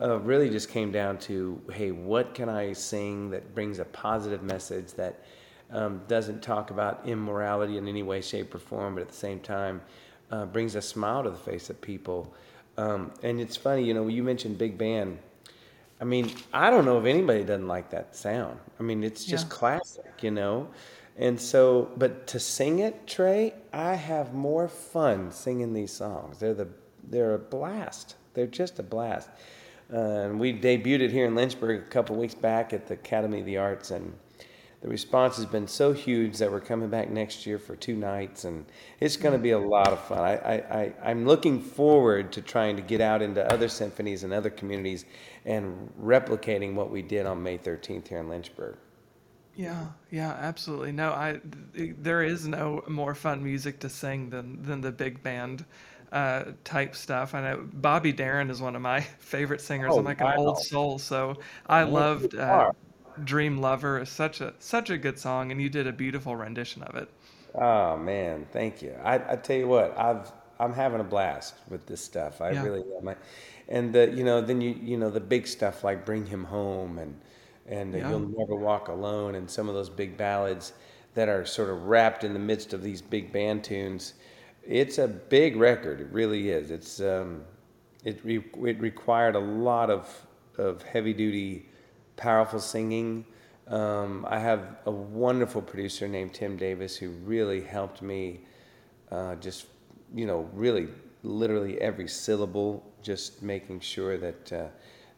uh, 0.00 0.18
really 0.20 0.50
just 0.50 0.68
came 0.68 0.92
down 0.92 1.18
to 1.18 1.60
hey, 1.72 1.90
what 1.90 2.34
can 2.34 2.48
I 2.48 2.72
sing 2.72 3.30
that 3.30 3.54
brings 3.54 3.78
a 3.78 3.84
positive 3.84 4.42
message 4.42 4.92
that 4.94 5.24
um, 5.70 6.02
doesn't 6.08 6.42
talk 6.42 6.70
about 6.70 7.02
immorality 7.06 7.76
in 7.76 7.88
any 7.88 8.02
way, 8.02 8.20
shape, 8.20 8.54
or 8.54 8.58
form, 8.58 8.94
but 8.94 9.02
at 9.02 9.08
the 9.08 9.14
same 9.14 9.40
time 9.40 9.80
uh, 10.30 10.44
brings 10.46 10.74
a 10.74 10.82
smile 10.82 11.22
to 11.22 11.30
the 11.30 11.36
face 11.36 11.70
of 11.70 11.80
people. 11.80 12.34
Um, 12.76 13.12
and 13.22 13.40
it's 13.40 13.56
funny, 13.56 13.84
you 13.84 13.94
know, 13.94 14.08
you 14.08 14.22
mentioned 14.22 14.58
big 14.58 14.76
band. 14.76 15.18
I 16.00 16.04
mean, 16.04 16.30
I 16.52 16.70
don't 16.70 16.84
know 16.84 16.98
if 16.98 17.06
anybody 17.06 17.42
doesn't 17.42 17.66
like 17.66 17.90
that 17.90 18.14
sound. 18.14 18.58
I 18.78 18.82
mean, 18.82 19.02
it's 19.02 19.24
just 19.24 19.46
yeah. 19.46 19.54
classic, 19.54 20.12
you 20.22 20.30
know. 20.30 20.68
And 21.18 21.40
so, 21.40 21.90
but 21.96 22.26
to 22.28 22.38
sing 22.38 22.80
it, 22.80 23.06
Trey, 23.06 23.54
I 23.72 23.94
have 23.94 24.34
more 24.34 24.68
fun 24.68 25.32
singing 25.32 25.72
these 25.72 25.92
songs. 25.92 26.38
They're 26.38 26.54
the 26.54 26.68
they're 27.08 27.34
a 27.34 27.38
blast. 27.38 28.16
They're 28.34 28.46
just 28.46 28.78
a 28.78 28.82
blast. 28.82 29.30
Uh, 29.92 29.96
and 29.96 30.40
we 30.40 30.52
debuted 30.52 31.00
it 31.00 31.12
here 31.12 31.26
in 31.26 31.34
Lynchburg 31.34 31.80
a 31.80 31.88
couple 31.88 32.16
weeks 32.16 32.34
back 32.34 32.72
at 32.72 32.86
the 32.86 32.94
Academy 32.94 33.40
of 33.40 33.46
the 33.46 33.56
Arts, 33.56 33.92
and 33.92 34.12
the 34.82 34.88
response 34.88 35.36
has 35.36 35.46
been 35.46 35.68
so 35.68 35.92
huge 35.92 36.38
that 36.38 36.50
we're 36.50 36.60
coming 36.60 36.88
back 36.88 37.08
next 37.08 37.46
year 37.46 37.58
for 37.58 37.76
two 37.76 37.94
nights, 37.94 38.44
and 38.44 38.66
it's 39.00 39.16
going 39.16 39.32
to 39.32 39.38
be 39.38 39.52
a 39.52 39.58
lot 39.58 39.88
of 39.88 40.00
fun. 40.04 40.18
I, 40.18 40.92
I, 41.02 41.10
am 41.10 41.24
looking 41.24 41.60
forward 41.60 42.32
to 42.32 42.42
trying 42.42 42.76
to 42.76 42.82
get 42.82 43.00
out 43.00 43.22
into 43.22 43.44
other 43.52 43.68
symphonies 43.68 44.24
and 44.24 44.32
other 44.32 44.50
communities 44.50 45.04
and 45.44 45.92
replicating 46.02 46.74
what 46.74 46.90
we 46.90 47.00
did 47.00 47.24
on 47.24 47.42
May 47.42 47.56
13th 47.56 48.08
here 48.08 48.18
in 48.18 48.28
Lynchburg. 48.28 48.76
Yeah, 49.56 49.86
yeah, 50.10 50.32
absolutely. 50.32 50.92
No, 50.92 51.12
I 51.12 51.40
there 51.74 52.22
is 52.22 52.46
no 52.46 52.84
more 52.88 53.14
fun 53.14 53.42
music 53.42 53.80
to 53.80 53.88
sing 53.88 54.28
than 54.30 54.62
than 54.62 54.82
the 54.82 54.92
big 54.92 55.22
band 55.22 55.64
uh, 56.12 56.44
type 56.64 56.94
stuff. 56.94 57.34
I 57.34 57.40
know 57.40 57.68
Bobby 57.72 58.12
Darin 58.12 58.50
is 58.50 58.60
one 58.60 58.76
of 58.76 58.82
my 58.82 59.00
favorite 59.18 59.60
singers. 59.62 59.96
Oh, 59.96 59.98
I'm 59.98 60.04
like 60.04 60.20
an 60.20 60.28
wow. 60.28 60.36
old 60.36 60.58
soul, 60.58 60.98
so 60.98 61.38
I 61.66 61.84
loved 61.84 62.34
uh, 62.34 62.70
"Dream 63.24 63.58
Lover." 63.58 63.98
Is 64.00 64.10
such 64.10 64.42
a 64.42 64.52
such 64.58 64.90
a 64.90 64.98
good 64.98 65.18
song, 65.18 65.50
and 65.50 65.60
you 65.60 65.70
did 65.70 65.86
a 65.86 65.92
beautiful 65.92 66.36
rendition 66.36 66.82
of 66.82 66.94
it. 66.96 67.08
Oh 67.54 67.96
man, 67.96 68.46
thank 68.52 68.82
you. 68.82 68.94
I, 69.02 69.32
I 69.32 69.36
tell 69.36 69.56
you 69.56 69.68
what, 69.68 69.96
I've 69.98 70.30
I'm 70.58 70.72
having 70.74 71.00
a 71.00 71.04
blast 71.04 71.54
with 71.68 71.86
this 71.86 72.00
stuff. 72.02 72.40
I 72.40 72.50
yeah. 72.50 72.62
really 72.62 72.84
am. 73.00 73.14
And 73.68 73.92
the 73.94 74.10
you 74.10 74.24
know 74.24 74.40
then 74.40 74.60
you 74.60 74.70
you 74.80 74.96
know 74.96 75.10
the 75.10 75.20
big 75.20 75.46
stuff 75.46 75.82
like 75.82 76.04
"Bring 76.04 76.26
Him 76.26 76.44
Home" 76.44 76.98
and 76.98 77.20
and 77.68 77.94
yeah. 77.94 78.08
You'll 78.08 78.20
Never 78.20 78.56
Walk 78.56 78.88
Alone, 78.88 79.34
and 79.34 79.50
some 79.50 79.68
of 79.68 79.74
those 79.74 79.90
big 79.90 80.16
ballads 80.16 80.72
that 81.14 81.28
are 81.28 81.44
sort 81.46 81.70
of 81.70 81.84
wrapped 81.84 82.24
in 82.24 82.32
the 82.32 82.38
midst 82.38 82.72
of 82.72 82.82
these 82.82 83.00
big 83.00 83.32
band 83.32 83.64
tunes. 83.64 84.14
It's 84.62 84.98
a 84.98 85.08
big 85.08 85.56
record. 85.56 86.00
It 86.00 86.08
really 86.10 86.50
is. 86.50 86.70
It's 86.70 87.00
um, 87.00 87.42
it 88.04 88.20
re- 88.24 88.44
it 88.64 88.80
required 88.80 89.34
a 89.36 89.40
lot 89.40 89.90
of 89.90 90.26
of 90.58 90.82
heavy 90.82 91.12
duty, 91.12 91.68
powerful 92.16 92.60
singing. 92.60 93.24
Um, 93.68 94.26
I 94.28 94.38
have 94.38 94.76
a 94.86 94.90
wonderful 94.90 95.60
producer 95.60 96.06
named 96.06 96.34
Tim 96.34 96.56
Davis 96.56 96.96
who 96.96 97.10
really 97.10 97.62
helped 97.62 98.00
me 98.00 98.40
uh, 99.10 99.34
just, 99.36 99.66
you 100.14 100.26
know, 100.26 100.48
really 100.52 100.88
literally 101.22 101.80
every 101.80 102.06
syllable, 102.08 102.84
just 103.02 103.42
making 103.42 103.80
sure 103.80 104.16
that, 104.18 104.52
uh, 104.52 104.68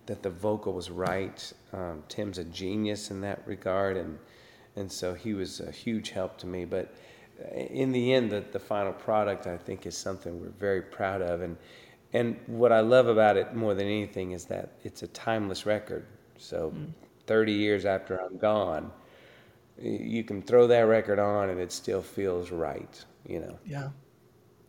that 0.09 0.23
the 0.23 0.31
vocal 0.31 0.73
was 0.73 0.91
right. 0.91 1.53
Um, 1.73 2.03
Tim's 2.09 2.39
a 2.39 2.45
genius 2.45 3.11
in 3.11 3.21
that 3.21 3.43
regard, 3.47 3.97
and, 3.97 4.19
and 4.75 4.91
so 4.91 5.15
he 5.15 5.35
was 5.35 5.61
a 5.61 5.71
huge 5.71 6.11
help 6.11 6.39
to 6.39 6.47
me. 6.47 6.65
But 6.65 6.95
in 7.55 7.93
the 7.93 8.15
end, 8.15 8.31
the, 8.31 8.43
the 8.53 8.59
final 8.59 8.93
product, 8.93 9.47
I 9.47 9.57
think, 9.57 9.87
is 9.87 9.97
something 9.97 10.41
we're 10.41 10.49
very 10.49 10.83
proud 10.83 11.23
of. 11.23 11.43
And, 11.43 11.57
and 12.13 12.37
what 12.47 12.73
I 12.73 12.81
love 12.81 13.07
about 13.07 13.37
it 13.37 13.55
more 13.55 13.75
than 13.75 13.87
anything 13.87 14.33
is 14.33 14.47
that 14.47 14.73
it's 14.83 15.03
a 15.03 15.09
timeless 15.09 15.67
record. 15.67 16.07
So 16.39 16.73
mm. 16.75 16.91
30 17.27 17.53
years 17.53 17.85
after 17.85 18.21
I'm 18.21 18.39
gone, 18.39 18.91
you 19.81 20.25
can 20.25 20.43
throw 20.43 20.67
that 20.67 20.81
record 20.81 21.19
on 21.19 21.51
and 21.51 21.61
it 21.61 21.71
still 21.71 22.03
feels 22.03 22.51
right, 22.51 23.05
you 23.27 23.41
know? 23.41 23.59
Yeah. 23.65 23.91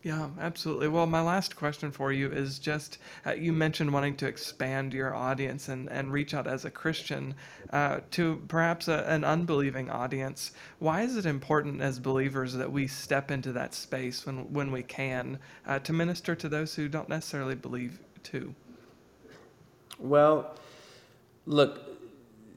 Yeah, 0.09 0.29
absolutely. 0.41 0.87
Well, 0.87 1.05
my 1.05 1.21
last 1.21 1.55
question 1.55 1.91
for 1.91 2.11
you 2.11 2.31
is 2.31 2.57
just 2.57 2.97
uh, 3.27 3.33
you 3.33 3.53
mentioned 3.53 3.93
wanting 3.93 4.15
to 4.15 4.25
expand 4.25 4.91
your 4.91 5.13
audience 5.13 5.69
and, 5.69 5.87
and 5.91 6.11
reach 6.11 6.33
out 6.33 6.47
as 6.47 6.65
a 6.65 6.71
Christian 6.71 7.35
uh, 7.71 7.99
to 8.09 8.41
perhaps 8.47 8.87
a, 8.87 9.05
an 9.07 9.23
unbelieving 9.23 9.87
audience. 9.91 10.49
Why 10.79 11.03
is 11.03 11.15
it 11.15 11.27
important 11.27 11.79
as 11.81 11.99
believers 11.99 12.55
that 12.55 12.71
we 12.71 12.87
step 12.87 13.29
into 13.29 13.51
that 13.51 13.75
space 13.75 14.25
when, 14.25 14.51
when 14.51 14.71
we 14.71 14.81
can 14.81 15.37
uh, 15.67 15.77
to 15.77 15.93
minister 15.93 16.33
to 16.33 16.49
those 16.49 16.73
who 16.73 16.87
don't 16.87 17.07
necessarily 17.07 17.53
believe 17.53 17.99
too? 18.23 18.55
Well, 19.99 20.55
look, 21.45 21.81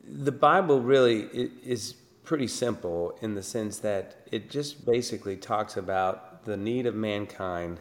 the 0.09 0.33
Bible 0.33 0.81
really 0.81 1.51
is 1.63 1.97
pretty 2.25 2.49
simple 2.49 3.19
in 3.21 3.35
the 3.35 3.43
sense 3.43 3.77
that 3.81 4.27
it 4.33 4.49
just 4.49 4.87
basically 4.87 5.37
talks 5.37 5.77
about 5.77 6.32
the 6.45 6.57
need 6.57 6.87
of 6.87 6.95
mankind. 6.95 7.81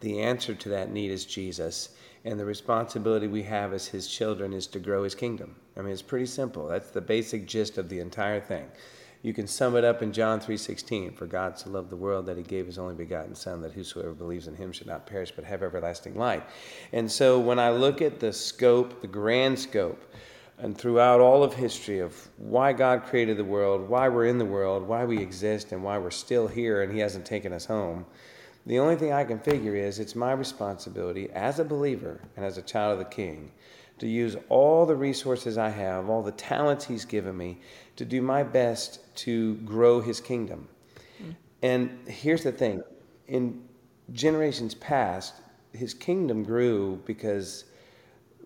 The 0.00 0.20
answer 0.20 0.54
to 0.54 0.68
that 0.70 0.90
need 0.90 1.10
is 1.10 1.24
Jesus, 1.24 1.90
and 2.24 2.38
the 2.38 2.44
responsibility 2.44 3.26
we 3.26 3.44
have 3.44 3.72
as 3.72 3.86
his 3.86 4.08
children 4.08 4.52
is 4.52 4.66
to 4.68 4.78
grow 4.78 5.04
his 5.04 5.14
kingdom. 5.14 5.56
I 5.76 5.82
mean, 5.82 5.92
it's 5.92 6.02
pretty 6.02 6.26
simple. 6.26 6.68
That's 6.68 6.90
the 6.90 7.00
basic 7.00 7.46
gist 7.46 7.78
of 7.78 7.88
the 7.88 8.00
entire 8.00 8.40
thing. 8.40 8.66
You 9.22 9.32
can 9.32 9.46
sum 9.46 9.74
it 9.76 9.84
up 9.84 10.02
in 10.02 10.12
John 10.12 10.38
3:16, 10.38 11.12
for 11.12 11.26
God 11.26 11.58
so 11.58 11.70
loved 11.70 11.90
the 11.90 11.96
world 11.96 12.26
that 12.26 12.36
he 12.36 12.42
gave 12.42 12.66
his 12.66 12.78
only 12.78 12.94
begotten 12.94 13.34
son 13.34 13.60
that 13.62 13.72
whosoever 13.72 14.12
believes 14.12 14.46
in 14.46 14.54
him 14.54 14.70
should 14.70 14.86
not 14.86 15.06
perish 15.06 15.32
but 15.34 15.44
have 15.44 15.62
everlasting 15.62 16.16
life. 16.16 16.44
And 16.92 17.10
so 17.10 17.40
when 17.40 17.58
I 17.58 17.70
look 17.70 18.02
at 18.02 18.20
the 18.20 18.32
scope, 18.32 19.00
the 19.00 19.08
grand 19.08 19.58
scope 19.58 20.04
and 20.58 20.76
throughout 20.76 21.20
all 21.20 21.42
of 21.42 21.54
history 21.54 22.00
of 22.00 22.28
why 22.38 22.72
God 22.72 23.04
created 23.04 23.36
the 23.36 23.44
world, 23.44 23.88
why 23.88 24.08
we're 24.08 24.26
in 24.26 24.38
the 24.38 24.44
world, 24.44 24.82
why 24.86 25.04
we 25.04 25.18
exist, 25.18 25.72
and 25.72 25.82
why 25.84 25.98
we're 25.98 26.10
still 26.10 26.48
here 26.48 26.82
and 26.82 26.92
He 26.92 26.98
hasn't 26.98 27.26
taken 27.26 27.52
us 27.52 27.66
home, 27.66 28.06
the 28.64 28.78
only 28.78 28.96
thing 28.96 29.12
I 29.12 29.24
can 29.24 29.38
figure 29.38 29.76
is 29.76 29.98
it's 29.98 30.16
my 30.16 30.32
responsibility 30.32 31.30
as 31.30 31.60
a 31.60 31.64
believer 31.64 32.20
and 32.36 32.44
as 32.44 32.58
a 32.58 32.62
child 32.62 32.94
of 32.94 32.98
the 32.98 33.04
King 33.04 33.52
to 33.98 34.08
use 34.08 34.36
all 34.48 34.84
the 34.84 34.96
resources 34.96 35.56
I 35.56 35.70
have, 35.70 36.08
all 36.08 36.22
the 36.22 36.32
talents 36.32 36.84
He's 36.84 37.04
given 37.04 37.36
me, 37.36 37.58
to 37.96 38.04
do 38.04 38.20
my 38.20 38.42
best 38.42 39.00
to 39.16 39.54
grow 39.56 40.00
His 40.00 40.20
kingdom. 40.20 40.68
Mm. 41.22 41.36
And 41.62 42.08
here's 42.08 42.42
the 42.42 42.52
thing 42.52 42.82
in 43.28 43.62
generations 44.12 44.74
past, 44.74 45.34
His 45.72 45.94
kingdom 45.94 46.42
grew 46.42 47.00
because 47.06 47.64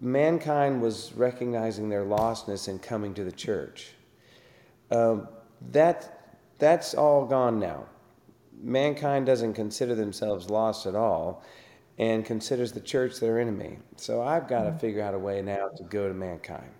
mankind 0.00 0.80
was 0.80 1.12
recognizing 1.14 1.88
their 1.88 2.04
lostness 2.04 2.68
and 2.68 2.80
coming 2.80 3.14
to 3.14 3.24
the 3.24 3.32
church. 3.32 3.92
Um, 4.90 5.28
that, 5.70 6.38
that's 6.58 6.94
all 6.94 7.26
gone 7.26 7.58
now. 7.58 7.86
Mankind 8.62 9.26
doesn't 9.26 9.54
consider 9.54 9.94
themselves 9.94 10.50
lost 10.50 10.86
at 10.86 10.94
all 10.94 11.42
and 11.98 12.24
considers 12.24 12.72
the 12.72 12.80
church 12.80 13.20
their 13.20 13.38
enemy. 13.38 13.78
So 13.96 14.22
I've 14.22 14.48
got 14.48 14.62
to 14.62 14.70
mm-hmm. 14.70 14.78
figure 14.78 15.02
out 15.02 15.14
a 15.14 15.18
way 15.18 15.42
now 15.42 15.68
to 15.68 15.82
go 15.84 16.08
to 16.08 16.14
mankind. 16.14 16.70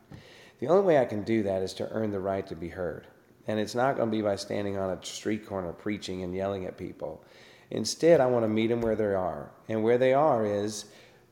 The 0.61 0.69
only 0.69 0.85
way 0.85 0.99
I 0.99 1.05
can 1.05 1.23
do 1.23 1.43
that 1.43 1.63
is 1.63 1.75
to 1.75 1.89
earn 1.91 2.11
the 2.11 2.21
right 2.21 2.47
to 2.47 2.57
be 2.57 2.69
heard. 2.69 3.07
And 3.47 3.59
it's 3.59 3.75
not 3.75 3.97
going 3.97 4.11
to 4.11 4.17
be 4.17 4.23
by 4.23 4.37
standing 4.37 4.77
on 4.77 4.91
a 4.91 5.05
street 5.05 5.47
corner 5.47 5.73
preaching 5.73 6.23
and 6.23 6.35
yelling 6.35 6.67
at 6.67 6.77
people. 6.77 7.25
Instead, 7.71 8.21
I 8.21 8.27
want 8.27 8.45
to 8.45 8.49
meet 8.49 8.69
them 8.69 8.81
where 8.81 8.97
they 8.97 9.05
are. 9.05 9.51
And 9.69 9.83
where 9.83 9.99
they 9.99 10.13
are 10.13 10.45
is 10.45 10.87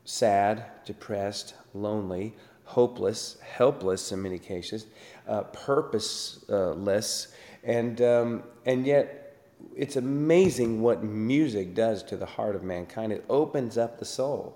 sad, 0.05 0.65
depressed, 0.85 1.53
lonely, 1.73 2.35
hopeless, 2.63 3.37
helpless 3.41 4.11
in 4.11 4.21
many 4.21 4.39
cases, 4.39 4.85
uh, 5.27 5.41
purposeless, 5.43 7.29
and 7.63 8.01
um, 8.01 8.43
and 8.65 8.85
yet 8.85 9.37
it's 9.75 9.95
amazing 9.95 10.81
what 10.81 11.03
music 11.03 11.73
does 11.73 12.03
to 12.03 12.15
the 12.15 12.25
heart 12.25 12.55
of 12.55 12.63
mankind. 12.63 13.11
It 13.11 13.25
opens 13.29 13.77
up 13.77 13.99
the 13.99 14.05
soul, 14.05 14.55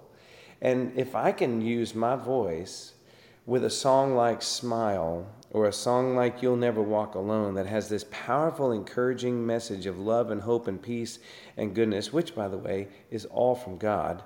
and 0.61 0.91
if 0.95 1.15
I 1.15 1.31
can 1.31 1.61
use 1.61 1.95
my 1.95 2.15
voice 2.15 2.93
with 3.45 3.65
a 3.65 3.69
song 3.69 4.15
like 4.15 4.41
"Smile" 4.41 5.27
or 5.53 5.67
a 5.67 5.73
song 5.73 6.15
like 6.15 6.41
You'll 6.41 6.55
Never 6.55 6.81
Walk 6.81 7.13
Alone 7.13 7.53
that 7.53 7.67
has 7.67 7.87
this 7.87 8.05
powerful, 8.09 8.71
encouraging 8.71 9.45
message 9.45 9.85
of 9.85 9.99
love 9.99 10.31
and 10.31 10.41
hope 10.41 10.67
and 10.67 10.81
peace 10.81 11.19
and 11.57 11.75
goodness, 11.75 12.11
which, 12.11 12.33
by 12.33 12.47
the 12.47 12.57
way, 12.57 12.87
is 13.11 13.25
all 13.25 13.53
from 13.53 13.77
God, 13.77 14.23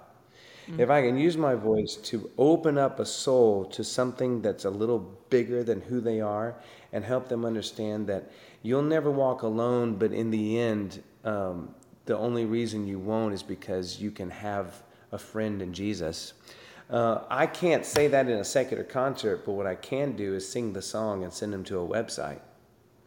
Mm-hmm. 0.68 0.82
If 0.82 0.90
I 0.90 1.02
can 1.02 1.18
use 1.18 1.38
my 1.38 1.56
voice 1.56 1.96
to 1.96 2.30
open 2.38 2.78
up 2.78 3.00
a 3.00 3.06
soul 3.06 3.66
to 3.66 3.84
something 3.84 4.42
that's 4.42 4.66
a 4.66 4.70
little 4.70 5.00
bigger 5.30 5.64
than 5.64 5.82
who 5.82 6.02
they 6.02 6.20
are 6.20 6.56
and 6.92 7.04
help 7.04 7.30
them 7.30 7.46
understand 7.46 8.08
that 8.08 8.32
you'll 8.64 8.82
never 8.82 9.10
walk 9.10 9.44
alone, 9.44 9.96
but 9.96 10.12
in 10.12 10.30
the 10.30 10.60
end, 10.60 11.02
um, 11.24 11.74
the 12.06 12.18
only 12.18 12.46
reason 12.46 12.88
you 12.88 13.00
won't 13.00 13.34
is 13.34 13.44
because 13.44 14.02
you 14.02 14.12
can 14.12 14.30
have 14.30 14.84
a 15.12 15.18
friend 15.18 15.62
in 15.62 15.74
Jesus. 15.74 16.34
Uh, 16.90 17.22
I 17.30 17.48
can't 17.48 17.86
say 17.86 18.08
that 18.08 18.28
in 18.28 18.38
a 18.38 18.44
secular 18.44 18.84
concert, 18.84 19.46
but 19.46 19.54
what 19.54 19.68
I 19.68 19.76
can 19.76 20.16
do 20.16 20.36
is 20.36 20.48
sing 20.48 20.74
the 20.74 20.82
song 20.82 21.24
and 21.24 21.32
send 21.34 21.54
them 21.54 21.64
to 21.66 21.80
a 21.80 21.88
website. 21.88 22.40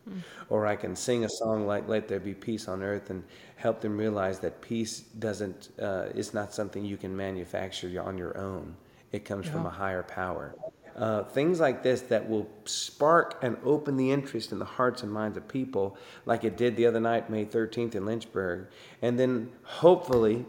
Mm. 0.09 0.23
Or 0.49 0.67
I 0.67 0.77
can 0.77 0.97
sing 0.97 1.25
a 1.25 1.29
song 1.29 1.67
like 1.67 1.89
"Let 1.89 2.09
There 2.09 2.21
Be 2.21 2.35
Peace 2.35 2.69
on 2.69 2.83
Earth" 2.83 3.11
and 3.11 3.25
help 3.57 3.81
them 3.81 3.97
realize 3.97 4.39
that 4.41 4.61
peace 4.61 5.01
doesn't 5.01 5.69
uh, 5.81 6.07
is 6.15 6.33
not 6.33 6.55
something 6.55 6.85
you 6.85 6.97
can 6.97 7.17
manufacture 7.17 8.03
on 8.03 8.17
your 8.17 8.37
own. 8.39 8.77
It 9.13 9.25
comes 9.25 9.47
yeah. 9.47 9.53
from 9.53 9.67
a 9.67 9.71
higher 9.71 10.03
power. 10.03 10.55
Uh, 10.97 11.25
things 11.25 11.61
like 11.61 11.83
this 11.83 12.03
that 12.03 12.29
will 12.29 12.49
spark 12.65 13.39
and 13.43 13.57
open 13.65 13.97
the 13.97 14.11
interest 14.11 14.53
in 14.53 14.59
the 14.59 14.65
hearts 14.65 15.03
and 15.03 15.13
minds 15.13 15.37
of 15.37 15.47
people, 15.49 15.97
like 16.27 16.45
it 16.45 16.57
did 16.57 16.77
the 16.77 16.85
other 16.85 17.01
night, 17.01 17.31
May 17.31 17.45
13th 17.45 17.95
in 17.95 18.05
Lynchburg. 18.05 18.67
And 19.01 19.19
then 19.19 19.51
hopefully, 19.63 20.45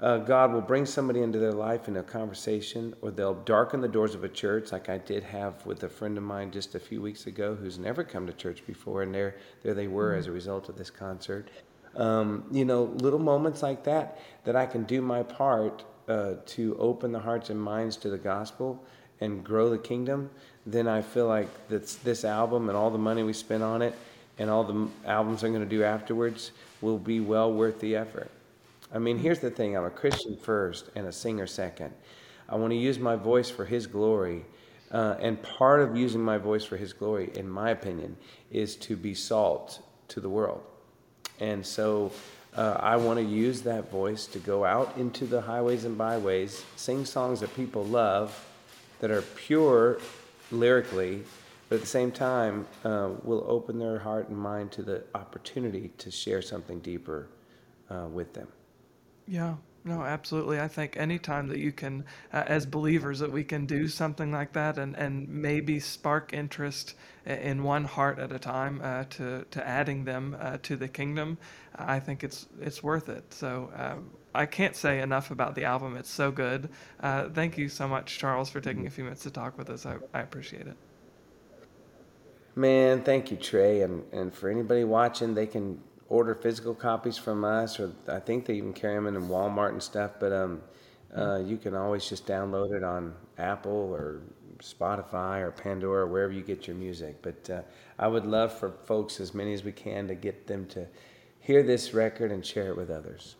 uh, 0.00 0.18
God 0.18 0.52
will 0.52 0.60
bring 0.60 0.86
somebody 0.86 1.22
into 1.22 1.38
their 1.38 1.52
life 1.52 1.88
in 1.88 1.96
a 1.96 2.02
conversation, 2.02 2.94
or 3.02 3.10
they'll 3.10 3.34
darken 3.34 3.80
the 3.80 3.88
doors 3.88 4.14
of 4.14 4.22
a 4.22 4.28
church, 4.28 4.70
like 4.70 4.88
I 4.88 4.98
did 4.98 5.24
have 5.24 5.66
with 5.66 5.82
a 5.82 5.88
friend 5.88 6.16
of 6.16 6.22
mine 6.22 6.52
just 6.52 6.74
a 6.76 6.80
few 6.80 7.02
weeks 7.02 7.26
ago 7.26 7.56
who's 7.56 7.78
never 7.78 8.04
come 8.04 8.26
to 8.26 8.32
church 8.32 8.64
before, 8.66 9.02
and 9.02 9.12
there, 9.12 9.36
there 9.62 9.74
they 9.74 9.88
were 9.88 10.10
mm-hmm. 10.10 10.20
as 10.20 10.26
a 10.28 10.32
result 10.32 10.68
of 10.68 10.76
this 10.76 10.90
concert. 10.90 11.48
Um, 11.96 12.44
you 12.52 12.64
know, 12.64 12.84
little 12.84 13.18
moments 13.18 13.62
like 13.62 13.82
that, 13.84 14.20
that 14.44 14.54
I 14.54 14.66
can 14.66 14.84
do 14.84 15.02
my 15.02 15.24
part 15.24 15.84
uh, 16.08 16.34
to 16.46 16.76
open 16.78 17.10
the 17.10 17.18
hearts 17.18 17.50
and 17.50 17.60
minds 17.60 17.96
to 17.98 18.08
the 18.08 18.18
gospel 18.18 18.82
and 19.20 19.42
grow 19.42 19.68
the 19.68 19.78
kingdom, 19.78 20.30
then 20.64 20.86
I 20.86 21.02
feel 21.02 21.26
like 21.26 21.48
this, 21.68 21.96
this 21.96 22.24
album 22.24 22.68
and 22.68 22.78
all 22.78 22.90
the 22.90 22.98
money 22.98 23.24
we 23.24 23.32
spent 23.32 23.64
on 23.64 23.82
it 23.82 23.94
and 24.38 24.48
all 24.48 24.62
the 24.62 24.88
albums 25.04 25.42
I'm 25.42 25.52
going 25.52 25.68
to 25.68 25.68
do 25.68 25.82
afterwards 25.82 26.52
will 26.80 26.98
be 26.98 27.18
well 27.18 27.52
worth 27.52 27.80
the 27.80 27.96
effort. 27.96 28.30
I 28.92 28.98
mean, 28.98 29.18
here's 29.18 29.40
the 29.40 29.50
thing 29.50 29.76
I'm 29.76 29.84
a 29.84 29.90
Christian 29.90 30.36
first 30.36 30.90
and 30.94 31.06
a 31.06 31.12
singer 31.12 31.46
second. 31.46 31.92
I 32.48 32.56
want 32.56 32.72
to 32.72 32.78
use 32.78 32.98
my 32.98 33.16
voice 33.16 33.50
for 33.50 33.64
His 33.64 33.86
glory. 33.86 34.44
Uh, 34.90 35.16
and 35.20 35.42
part 35.42 35.80
of 35.80 35.94
using 35.94 36.22
my 36.22 36.38
voice 36.38 36.64
for 36.64 36.78
His 36.78 36.94
glory, 36.94 37.30
in 37.34 37.48
my 37.48 37.70
opinion, 37.70 38.16
is 38.50 38.74
to 38.76 38.96
be 38.96 39.12
salt 39.12 39.82
to 40.08 40.20
the 40.20 40.30
world. 40.30 40.62
And 41.40 41.64
so 41.64 42.10
uh, 42.56 42.78
I 42.80 42.96
want 42.96 43.18
to 43.18 43.24
use 43.24 43.60
that 43.62 43.90
voice 43.90 44.26
to 44.28 44.38
go 44.38 44.64
out 44.64 44.96
into 44.96 45.26
the 45.26 45.42
highways 45.42 45.84
and 45.84 45.98
byways, 45.98 46.64
sing 46.76 47.04
songs 47.04 47.40
that 47.40 47.54
people 47.54 47.84
love, 47.84 48.46
that 49.00 49.10
are 49.10 49.22
pure 49.22 50.00
lyrically, 50.50 51.22
but 51.68 51.76
at 51.76 51.80
the 51.82 51.86
same 51.86 52.10
time 52.10 52.66
uh, 52.84 53.10
will 53.22 53.44
open 53.46 53.78
their 53.78 53.98
heart 53.98 54.28
and 54.30 54.38
mind 54.38 54.72
to 54.72 54.82
the 54.82 55.04
opportunity 55.14 55.92
to 55.98 56.10
share 56.10 56.40
something 56.40 56.80
deeper 56.80 57.28
uh, 57.90 58.06
with 58.10 58.32
them. 58.32 58.48
Yeah. 59.28 59.56
No, 59.84 60.02
absolutely. 60.02 60.60
I 60.60 60.68
think 60.68 60.96
anytime 60.96 61.48
that 61.48 61.58
you 61.58 61.72
can, 61.72 62.04
uh, 62.32 62.44
as 62.46 62.66
believers, 62.66 63.20
that 63.20 63.32
we 63.32 63.44
can 63.44 63.64
do 63.64 63.88
something 63.88 64.30
like 64.32 64.52
that 64.52 64.76
and, 64.76 64.94
and 64.96 65.28
maybe 65.28 65.80
spark 65.80 66.34
interest 66.34 66.94
in 67.24 67.62
one 67.62 67.84
heart 67.84 68.18
at 68.18 68.32
a 68.32 68.38
time 68.38 68.80
uh, 68.82 69.04
to, 69.10 69.46
to 69.50 69.66
adding 69.66 70.04
them 70.04 70.36
uh, 70.40 70.58
to 70.64 70.76
the 70.76 70.88
kingdom, 70.88 71.38
I 71.76 72.00
think 72.00 72.24
it's 72.24 72.48
it's 72.60 72.82
worth 72.82 73.08
it. 73.08 73.32
So 73.32 73.70
uh, 73.74 73.96
I 74.34 74.46
can't 74.46 74.74
say 74.74 75.00
enough 75.00 75.30
about 75.30 75.54
the 75.54 75.64
album. 75.64 75.96
It's 75.96 76.10
so 76.10 76.30
good. 76.30 76.68
Uh, 77.00 77.28
thank 77.28 77.56
you 77.56 77.68
so 77.68 77.86
much, 77.88 78.18
Charles, 78.18 78.50
for 78.50 78.60
taking 78.60 78.86
a 78.86 78.90
few 78.90 79.04
minutes 79.04 79.22
to 79.22 79.30
talk 79.30 79.56
with 79.56 79.70
us. 79.70 79.86
I, 79.86 79.96
I 80.12 80.20
appreciate 80.20 80.66
it. 80.66 80.76
Man, 82.56 83.02
thank 83.04 83.30
you, 83.30 83.36
Trey. 83.36 83.82
And, 83.82 84.02
and 84.12 84.34
for 84.34 84.50
anybody 84.50 84.84
watching, 84.84 85.34
they 85.34 85.46
can 85.46 85.80
order 86.08 86.34
physical 86.34 86.74
copies 86.74 87.18
from 87.18 87.44
us, 87.44 87.78
or 87.78 87.92
I 88.08 88.18
think 88.18 88.46
they 88.46 88.54
even 88.54 88.72
carry 88.72 88.94
them 88.94 89.06
in 89.06 89.28
Walmart 89.28 89.70
and 89.70 89.82
stuff. 89.82 90.12
But 90.18 90.32
um, 90.32 90.62
uh, 91.16 91.40
you 91.40 91.56
can 91.56 91.74
always 91.74 92.08
just 92.08 92.26
download 92.26 92.74
it 92.74 92.82
on 92.82 93.14
Apple 93.38 93.92
or 93.92 94.22
Spotify 94.58 95.40
or 95.40 95.50
Pandora, 95.50 96.04
or 96.04 96.06
wherever 96.06 96.32
you 96.32 96.42
get 96.42 96.66
your 96.66 96.76
music. 96.76 97.16
But 97.22 97.50
uh, 97.50 97.62
I 97.98 98.08
would 98.08 98.26
love 98.26 98.52
for 98.52 98.70
folks, 98.84 99.20
as 99.20 99.34
many 99.34 99.52
as 99.52 99.64
we 99.64 99.72
can, 99.72 100.08
to 100.08 100.14
get 100.14 100.46
them 100.46 100.66
to 100.68 100.86
hear 101.40 101.62
this 101.62 101.94
record 101.94 102.32
and 102.32 102.44
share 102.44 102.68
it 102.68 102.76
with 102.76 102.90
others. 102.90 103.36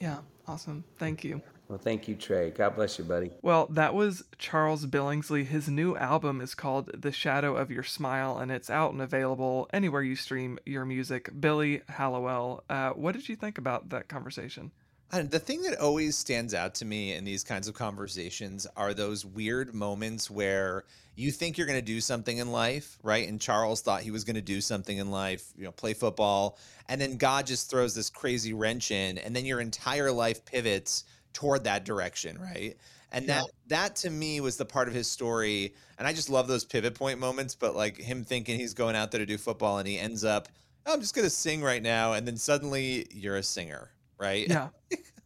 Yeah, 0.00 0.18
awesome. 0.46 0.84
Thank 0.96 1.24
you. 1.24 1.40
Well, 1.68 1.78
thank 1.78 2.08
you, 2.08 2.14
Trey. 2.14 2.50
God 2.50 2.76
bless 2.76 2.98
you, 2.98 3.04
buddy. 3.04 3.30
Well, 3.42 3.66
that 3.70 3.94
was 3.94 4.24
Charles 4.38 4.86
Billingsley. 4.86 5.44
His 5.44 5.68
new 5.68 5.96
album 5.96 6.40
is 6.40 6.54
called 6.54 6.90
The 6.94 7.12
Shadow 7.12 7.56
of 7.56 7.70
Your 7.70 7.82
Smile, 7.82 8.38
and 8.38 8.50
it's 8.50 8.70
out 8.70 8.92
and 8.92 9.02
available 9.02 9.68
anywhere 9.70 10.02
you 10.02 10.16
stream 10.16 10.58
your 10.64 10.86
music. 10.86 11.28
Billy 11.38 11.82
Hallowell, 11.88 12.64
uh, 12.70 12.90
what 12.90 13.12
did 13.14 13.28
you 13.28 13.36
think 13.36 13.58
about 13.58 13.90
that 13.90 14.08
conversation? 14.08 14.70
And 15.12 15.30
the 15.30 15.38
thing 15.38 15.62
that 15.62 15.78
always 15.78 16.16
stands 16.16 16.54
out 16.54 16.74
to 16.76 16.84
me 16.84 17.12
in 17.12 17.24
these 17.24 17.44
kinds 17.44 17.68
of 17.68 17.74
conversations 17.74 18.66
are 18.76 18.94
those 18.94 19.24
weird 19.24 19.74
moments 19.74 20.30
where 20.30 20.84
you 21.16 21.32
think 21.32 21.58
you're 21.58 21.66
going 21.66 21.78
to 21.78 21.84
do 21.84 22.00
something 22.00 22.38
in 22.38 22.52
life, 22.52 22.98
right? 23.02 23.26
And 23.26 23.40
Charles 23.40 23.80
thought 23.80 24.02
he 24.02 24.10
was 24.10 24.24
going 24.24 24.36
to 24.36 24.42
do 24.42 24.60
something 24.60 24.96
in 24.96 25.10
life, 25.10 25.50
you 25.56 25.64
know, 25.64 25.72
play 25.72 25.94
football, 25.94 26.58
and 26.88 27.00
then 27.00 27.16
God 27.16 27.46
just 27.46 27.70
throws 27.70 27.94
this 27.94 28.08
crazy 28.08 28.52
wrench 28.52 28.90
in, 28.90 29.18
and 29.18 29.34
then 29.34 29.44
your 29.44 29.60
entire 29.60 30.12
life 30.12 30.44
pivots 30.44 31.04
toward 31.38 31.62
that 31.62 31.84
direction, 31.84 32.36
right? 32.36 32.76
And 33.12 33.24
yeah. 33.24 33.34
that 33.34 33.46
that 33.68 33.96
to 33.96 34.10
me 34.10 34.40
was 34.40 34.56
the 34.56 34.64
part 34.64 34.88
of 34.88 34.94
his 34.94 35.06
story, 35.06 35.72
and 35.96 36.08
I 36.08 36.12
just 36.12 36.28
love 36.28 36.48
those 36.48 36.64
pivot 36.64 36.94
point 36.94 37.20
moments. 37.20 37.54
But 37.54 37.76
like 37.76 37.96
him 37.96 38.24
thinking 38.24 38.58
he's 38.58 38.74
going 38.74 38.96
out 38.96 39.12
there 39.12 39.20
to 39.20 39.26
do 39.26 39.38
football, 39.38 39.78
and 39.78 39.86
he 39.86 39.96
ends 40.00 40.24
up, 40.24 40.48
oh, 40.84 40.94
I'm 40.94 41.00
just 41.00 41.14
going 41.14 41.24
to 41.24 41.30
sing 41.30 41.62
right 41.62 41.82
now, 41.82 42.14
and 42.14 42.26
then 42.26 42.36
suddenly 42.36 43.06
you're 43.12 43.36
a 43.36 43.42
singer, 43.44 43.92
right? 44.18 44.48
Yeah. 44.48 44.70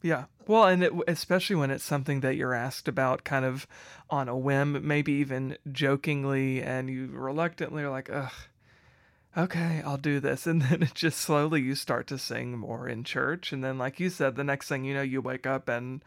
Yeah. 0.03 0.25
Well, 0.47 0.65
and 0.65 0.83
it, 0.83 0.93
especially 1.09 1.57
when 1.57 1.71
it's 1.71 1.85
something 1.85 2.21
that 2.21 2.37
you're 2.37 2.55
asked 2.55 2.89
about 2.89 3.25
kind 3.25 3.45
of 3.45 3.67
on 4.11 4.29
a 4.29 4.37
whim, 4.37 4.87
maybe 4.87 5.13
even 5.13 5.57
jokingly, 5.71 6.61
and 6.61 6.91
you 6.91 7.09
reluctantly 7.13 7.85
are 7.85 7.91
like, 7.91 8.11
ugh, 8.13 8.33
okay, 9.37 9.83
I'll 9.85 9.97
do 9.97 10.21
this. 10.21 10.47
And 10.53 10.63
then 10.63 10.83
it 10.83 10.95
just 10.95 11.19
slowly 11.19 11.61
you 11.63 11.75
start 11.75 12.07
to 12.09 12.19
sing 12.19 12.59
more 12.59 12.89
in 12.89 13.05
church. 13.05 13.53
And 13.53 13.63
then, 13.63 13.79
like 13.79 14.01
you 14.01 14.11
said, 14.11 14.37
the 14.37 14.45
next 14.45 14.69
thing 14.69 14.85
you 14.85 14.95
know, 14.95 15.03
you 15.03 15.21
wake 15.21 15.47
up 15.47 15.69
and, 15.69 16.05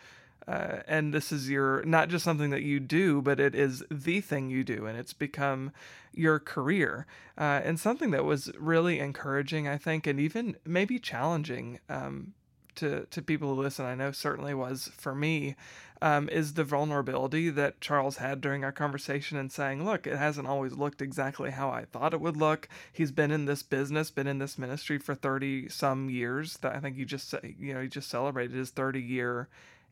uh, 0.48 0.78
and 0.88 1.14
this 1.14 1.32
is 1.32 1.50
your 1.50 1.84
not 1.86 2.10
just 2.10 2.24
something 2.24 2.52
that 2.52 2.62
you 2.62 2.80
do, 2.80 3.22
but 3.22 3.40
it 3.40 3.56
is 3.56 3.84
the 3.90 4.22
thing 4.22 4.50
you 4.50 4.64
do, 4.64 4.86
and 4.86 4.98
it's 4.98 5.14
become 5.14 5.72
your 6.14 6.40
career, 6.40 7.08
uh, 7.38 7.62
and 7.64 7.80
something 7.80 8.12
that 8.12 8.26
was 8.26 8.52
really 8.60 9.00
encouraging, 9.00 9.68
I 9.68 9.78
think, 9.78 10.06
and 10.06 10.20
even 10.20 10.56
maybe 10.64 11.00
challenging 11.00 11.80
um, 11.90 12.34
to 12.76 13.06
to 13.06 13.22
people 13.22 13.54
who 13.54 13.62
listen, 13.62 13.86
I 13.86 13.96
know 13.96 14.12
certainly 14.12 14.54
was 14.54 14.90
for 14.98 15.16
me, 15.16 15.56
um, 16.02 16.30
is 16.30 16.54
the 16.54 16.64
vulnerability 16.64 17.50
that 17.50 17.82
Charles 17.82 18.18
had 18.18 18.42
during 18.42 18.64
our 18.64 18.72
conversation 18.72 19.38
and 19.38 19.52
saying, 19.52 19.84
"Look, 19.84 20.08
it 20.08 20.18
hasn't 20.18 20.48
always 20.48 20.74
looked 20.74 21.02
exactly 21.02 21.52
how 21.52 21.70
I 21.70 21.86
thought 21.86 22.14
it 22.14 22.22
would 22.22 22.38
look." 22.38 22.68
He's 22.92 23.12
been 23.12 23.32
in 23.32 23.46
this 23.46 23.64
business, 23.64 24.12
been 24.12 24.28
in 24.28 24.40
this 24.40 24.58
ministry 24.58 24.98
for 24.98 25.16
thirty 25.16 25.70
some 25.70 26.10
years. 26.10 26.58
That 26.58 26.76
I 26.76 26.80
think 26.80 26.98
he 26.98 27.06
just 27.06 27.34
you 27.60 27.74
know 27.74 27.82
he 27.82 27.88
just 27.88 28.10
celebrated 28.10 28.56
his 28.56 28.72
thirty 28.72 29.02
year 29.02 29.48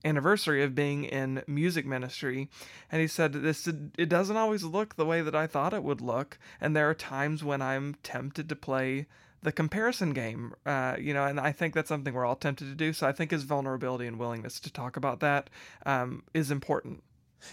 anniversary 0.06 0.64
of 0.64 0.76
being 0.76 1.06
in 1.06 1.42
music 1.48 1.86
ministry 1.86 2.50
and 2.92 3.00
he 3.00 3.08
said 3.08 3.32
this 3.32 3.68
it 3.68 4.10
doesn't 4.10 4.36
always 4.36 4.64
look 4.64 4.96
the 4.96 5.06
way 5.06 5.22
that 5.22 5.36
I 5.36 5.48
thought 5.48 5.74
it 5.74 5.84
would 5.84 6.02
look 6.02 6.38
and 6.60 6.76
there 6.76 6.90
are 6.90 6.94
times 6.94 7.42
when 7.44 7.62
I'm 7.62 7.96
tempted 8.04 8.50
to 8.50 8.56
play 8.56 9.08
the 9.44 9.52
comparison 9.52 10.12
game, 10.12 10.54
uh, 10.66 10.96
you 11.00 11.14
know, 11.14 11.26
and 11.26 11.40
I 11.40 11.52
think 11.52 11.74
that's 11.74 11.90
something 11.90 12.14
we're 12.14 12.26
all 12.26 12.36
tempted 12.36 12.66
to 12.66 12.76
do. 12.76 12.94
So 12.94 13.06
I 13.06 13.12
think 13.12 13.32
his 13.32 13.44
vulnerability 13.44 14.08
and 14.08 14.18
willingness 14.18 14.60
to 14.62 14.72
talk 14.72 14.98
about 14.98 15.20
that 15.20 15.50
um, 15.86 16.24
is 16.34 16.50
important. 16.50 17.04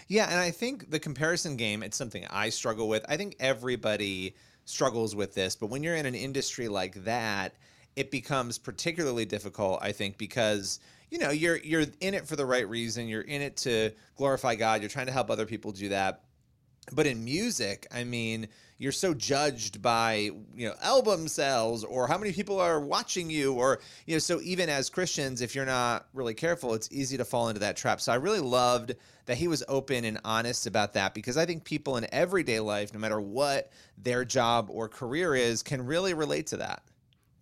Yeah, 0.07 0.29
and 0.29 0.39
I 0.39 0.51
think 0.51 0.89
the 0.89 0.99
comparison 0.99 1.57
game, 1.57 1.83
it's 1.83 1.97
something 1.97 2.25
I 2.29 2.49
struggle 2.49 2.87
with. 2.87 3.05
I 3.09 3.17
think 3.17 3.35
everybody 3.39 4.35
struggles 4.63 5.15
with 5.15 5.33
this, 5.35 5.55
but 5.55 5.67
when 5.67 5.83
you're 5.83 5.95
in 5.95 6.05
an 6.05 6.15
industry 6.15 6.69
like 6.69 7.03
that, 7.03 7.55
it 7.97 8.09
becomes 8.09 8.57
particularly 8.57 9.25
difficult, 9.25 9.79
I 9.81 9.91
think, 9.91 10.17
because 10.17 10.79
you 11.09 11.17
know 11.17 11.29
you're 11.29 11.57
you're 11.57 11.85
in 11.99 12.13
it 12.13 12.25
for 12.25 12.37
the 12.37 12.45
right 12.45 12.67
reason. 12.69 13.09
You're 13.09 13.21
in 13.21 13.41
it 13.41 13.57
to 13.57 13.91
glorify 14.15 14.55
God. 14.55 14.81
You're 14.81 14.89
trying 14.89 15.07
to 15.07 15.11
help 15.11 15.29
other 15.29 15.45
people 15.45 15.73
do 15.73 15.89
that 15.89 16.23
but 16.91 17.05
in 17.05 17.23
music 17.23 17.87
i 17.93 18.03
mean 18.03 18.47
you're 18.77 18.91
so 18.91 19.13
judged 19.13 19.79
by 19.81 20.31
you 20.55 20.67
know 20.67 20.73
album 20.81 21.27
sales 21.27 21.83
or 21.83 22.07
how 22.07 22.17
many 22.17 22.33
people 22.33 22.59
are 22.59 22.79
watching 22.79 23.29
you 23.29 23.53
or 23.53 23.79
you 24.07 24.15
know 24.15 24.19
so 24.19 24.41
even 24.41 24.69
as 24.69 24.89
christians 24.89 25.41
if 25.41 25.53
you're 25.53 25.65
not 25.65 26.07
really 26.13 26.33
careful 26.33 26.73
it's 26.73 26.89
easy 26.91 27.17
to 27.17 27.25
fall 27.25 27.47
into 27.49 27.59
that 27.59 27.77
trap. 27.77 28.01
So 28.01 28.11
i 28.11 28.15
really 28.15 28.39
loved 28.39 28.95
that 29.27 29.37
he 29.37 29.47
was 29.47 29.63
open 29.67 30.03
and 30.03 30.19
honest 30.25 30.65
about 30.65 30.93
that 30.93 31.13
because 31.13 31.37
i 31.37 31.45
think 31.45 31.63
people 31.63 31.97
in 31.97 32.07
everyday 32.11 32.59
life 32.59 32.93
no 32.93 32.99
matter 32.99 33.21
what 33.21 33.71
their 33.99 34.25
job 34.25 34.69
or 34.71 34.89
career 34.89 35.35
is 35.35 35.61
can 35.61 35.85
really 35.85 36.15
relate 36.15 36.47
to 36.47 36.57
that 36.57 36.81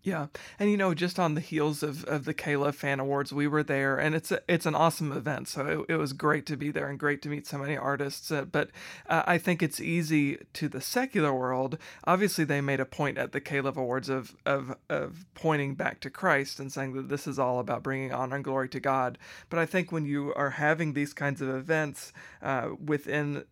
yeah, 0.02 0.28
and 0.58 0.72
you 0.72 0.78
know, 0.78 0.94
just 0.94 1.20
on 1.20 1.36
the 1.36 1.42
heels 1.42 1.84
of, 1.84 2.06
of 2.06 2.24
the 2.24 2.34
KLove 2.34 2.76
Fan 2.76 3.02
Awards, 3.02 3.34
we 3.34 3.48
were 3.48 3.64
there, 3.64 3.98
and 3.98 4.16
it's 4.16 4.32
a, 4.32 4.42
it's 4.48 4.66
an 4.66 4.74
awesome 4.74 5.12
event. 5.12 5.50
So 5.50 5.86
it, 5.90 5.94
it 5.94 5.98
was 5.98 6.14
great 6.14 6.46
to 6.46 6.56
be 6.56 6.72
there 6.72 6.88
and 6.88 6.98
great 6.98 7.22
to 7.24 7.30
meet 7.30 7.46
so 7.46 7.58
many 7.58 7.76
artists. 7.76 8.32
Uh, 8.32 8.46
but 8.46 8.70
uh, 9.08 9.24
I 9.26 9.38
think 9.38 9.62
it's 9.62 9.82
easy 9.82 10.38
to 10.54 10.70
the 10.70 10.80
secular 10.80 11.34
world. 11.34 11.78
Obviously, 12.06 12.46
they 12.46 12.62
made 12.62 12.80
a 12.80 12.86
point 12.86 13.18
at 13.18 13.34
the 13.34 13.42
KLove 13.42 13.76
Awards 13.76 14.08
of 14.08 14.38
of 14.46 14.76
of 14.90 15.26
pointing 15.34 15.76
back 15.76 16.00
to 16.02 16.10
Christ 16.10 16.62
and 16.62 16.72
saying 16.72 16.94
that 16.94 17.10
this 17.10 17.28
is 17.28 17.38
all 17.38 17.60
about 17.60 17.84
bringing 17.84 18.14
honor 18.14 18.38
and 18.38 18.44
glory 18.44 18.70
to 18.70 18.80
God. 18.80 19.18
But 19.50 19.60
I 19.60 19.66
think 19.66 19.92
when 19.92 20.06
you 20.06 20.34
are 20.36 20.52
having 20.52 20.94
these 20.94 21.14
kinds 21.14 21.42
of 21.42 21.50
events 21.50 22.14
uh, 22.42 22.70
within 22.84 23.44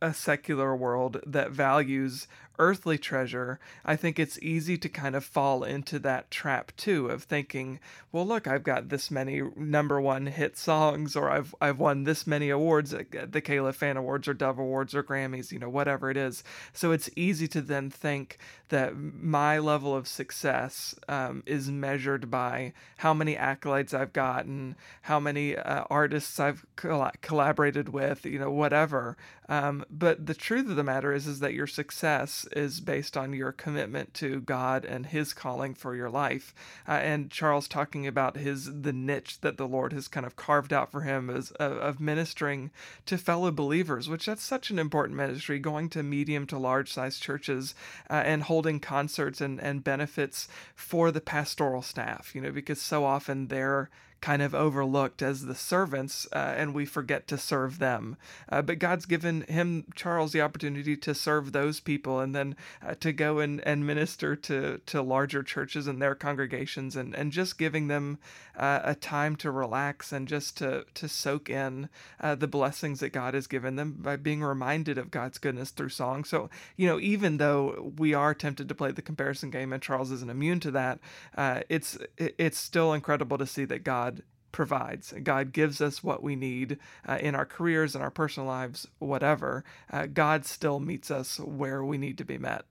a 0.00 0.14
secular 0.14 0.74
world 0.74 1.20
that 1.26 1.50
values 1.50 2.26
earthly 2.58 2.98
treasure, 2.98 3.58
I 3.84 3.96
think 3.96 4.18
it's 4.18 4.38
easy 4.40 4.78
to 4.78 4.88
kind 4.88 5.14
of 5.16 5.24
fall 5.24 5.64
into 5.64 5.98
that 6.00 6.30
trap 6.30 6.72
too 6.76 7.08
of 7.08 7.24
thinking, 7.24 7.80
well, 8.12 8.26
look, 8.26 8.46
I've 8.46 8.62
got 8.62 8.88
this 8.88 9.10
many 9.10 9.42
number 9.56 10.00
one 10.00 10.26
hit 10.26 10.56
songs, 10.56 11.16
or 11.16 11.30
I've 11.30 11.54
I've 11.60 11.78
won 11.78 12.04
this 12.04 12.26
many 12.26 12.50
awards, 12.50 12.94
at 12.94 13.32
the 13.32 13.42
KLove 13.42 13.74
Fan 13.74 13.96
Awards 13.96 14.28
or 14.28 14.34
Dove 14.34 14.58
Awards 14.58 14.94
or 14.94 15.02
Grammys, 15.02 15.50
you 15.50 15.58
know, 15.58 15.68
whatever 15.68 16.10
it 16.10 16.16
is. 16.16 16.44
So 16.72 16.92
it's 16.92 17.10
easy 17.16 17.48
to 17.48 17.60
then 17.60 17.90
think 17.90 18.38
that 18.68 18.96
my 18.96 19.58
level 19.58 19.94
of 19.94 20.08
success 20.08 20.94
um, 21.08 21.42
is 21.46 21.70
measured 21.70 22.30
by 22.30 22.72
how 22.98 23.14
many 23.14 23.36
accolades 23.36 23.92
I've 23.92 24.12
gotten, 24.12 24.76
how 25.02 25.20
many 25.20 25.56
uh, 25.56 25.84
artists 25.90 26.40
I've 26.40 26.64
coll- 26.76 27.10
collaborated 27.20 27.88
with, 27.90 28.24
you 28.24 28.38
know, 28.38 28.50
whatever. 28.50 29.16
Um, 29.48 29.84
but 29.90 30.26
the 30.26 30.34
truth 30.34 30.68
of 30.70 30.76
the 30.76 30.82
matter 30.82 31.12
is, 31.12 31.26
is 31.26 31.40
that 31.40 31.54
your 31.54 31.66
success 31.66 32.43
is 32.52 32.80
based 32.80 33.16
on 33.16 33.32
your 33.32 33.52
commitment 33.52 34.14
to 34.14 34.40
God 34.40 34.84
and 34.84 35.06
His 35.06 35.32
calling 35.32 35.74
for 35.74 35.94
your 35.94 36.10
life. 36.10 36.54
Uh, 36.88 36.92
and 36.92 37.30
Charles 37.30 37.68
talking 37.68 38.06
about 38.06 38.36
his 38.36 38.82
the 38.82 38.92
niche 38.92 39.40
that 39.40 39.56
the 39.56 39.68
Lord 39.68 39.92
has 39.92 40.08
kind 40.08 40.26
of 40.26 40.36
carved 40.36 40.72
out 40.72 40.90
for 40.90 41.02
him 41.02 41.30
as 41.30 41.52
uh, 41.60 41.64
of 41.64 42.00
ministering 42.00 42.70
to 43.06 43.18
fellow 43.18 43.50
believers, 43.50 44.08
which 44.08 44.26
that's 44.26 44.42
such 44.42 44.70
an 44.70 44.78
important 44.78 45.16
ministry. 45.16 45.58
Going 45.58 45.88
to 45.90 46.02
medium 46.02 46.46
to 46.48 46.58
large 46.58 46.92
size 46.92 47.18
churches 47.18 47.74
uh, 48.10 48.22
and 48.24 48.44
holding 48.44 48.80
concerts 48.80 49.40
and 49.40 49.60
and 49.60 49.84
benefits 49.84 50.48
for 50.74 51.10
the 51.10 51.20
pastoral 51.20 51.82
staff. 51.82 52.34
You 52.34 52.40
know, 52.40 52.52
because 52.52 52.80
so 52.80 53.04
often 53.04 53.48
they're 53.48 53.90
kind 54.20 54.40
of 54.40 54.54
overlooked 54.54 55.20
as 55.20 55.44
the 55.44 55.54
servants, 55.54 56.26
uh, 56.32 56.54
and 56.56 56.72
we 56.72 56.86
forget 56.86 57.28
to 57.28 57.36
serve 57.36 57.78
them. 57.78 58.16
Uh, 58.48 58.62
but 58.62 58.78
God's 58.78 59.04
given 59.04 59.42
him, 59.42 59.84
Charles, 59.94 60.32
the 60.32 60.40
opportunity 60.40 60.96
to 60.96 61.14
serve 61.14 61.52
those 61.52 61.78
people 61.78 62.20
and 62.20 62.34
then 62.34 62.56
uh, 62.82 62.94
to 63.00 63.12
go 63.12 63.38
and, 63.38 63.60
and 63.66 63.86
minister 63.86 64.34
to, 64.34 64.80
to 64.86 65.02
larger 65.02 65.42
churches 65.42 65.86
and 65.86 66.00
their 66.00 66.14
congregations 66.14 66.96
and, 66.96 67.14
and 67.14 67.32
just 67.32 67.58
giving 67.58 67.88
them 67.88 68.18
uh, 68.56 68.80
a 68.82 68.94
time 68.94 69.36
to 69.36 69.50
relax 69.50 70.12
and 70.12 70.26
just 70.28 70.56
to, 70.56 70.86
to 70.94 71.08
soak 71.08 71.50
in 71.50 71.88
uh, 72.20 72.34
the 72.34 72.46
blessings 72.46 73.00
that 73.00 73.10
God 73.10 73.34
has 73.34 73.46
given 73.46 73.76
them 73.76 73.96
by 73.98 74.16
being 74.16 74.42
reminded 74.42 74.96
of 74.96 75.10
God's 75.10 75.38
goodness 75.38 75.70
through 75.70 75.90
song. 75.90 76.24
So, 76.24 76.48
you 76.76 76.86
know, 76.86 76.98
even 76.98 77.36
though 77.36 77.92
we 77.98 78.14
are 78.14 78.32
tempted 78.32 78.68
to 78.68 78.74
play 78.74 78.90
the 78.90 79.02
comparison 79.02 79.50
game 79.50 79.72
and 79.72 79.82
Charles 79.82 80.10
isn't 80.12 80.30
immune 80.30 80.60
to 80.60 80.70
that, 80.70 80.98
uh, 81.36 81.60
it's, 81.68 81.98
it's 82.16 82.58
still 82.58 82.92
incredible 82.92 83.36
to 83.38 83.46
see 83.46 83.64
that 83.66 83.84
God 83.84 84.13
provides. 84.54 85.12
God 85.22 85.52
gives 85.52 85.80
us 85.80 86.04
what 86.04 86.22
we 86.22 86.36
need 86.36 86.78
uh, 87.06 87.18
in 87.20 87.34
our 87.34 87.44
careers, 87.44 87.96
in 87.96 88.00
our 88.00 88.10
personal 88.10 88.46
lives, 88.46 88.86
whatever. 89.00 89.64
Uh, 89.92 90.06
God 90.06 90.46
still 90.46 90.78
meets 90.78 91.10
us 91.10 91.40
where 91.40 91.84
we 91.84 91.98
need 91.98 92.16
to 92.18 92.24
be 92.24 92.38
met. 92.38 92.64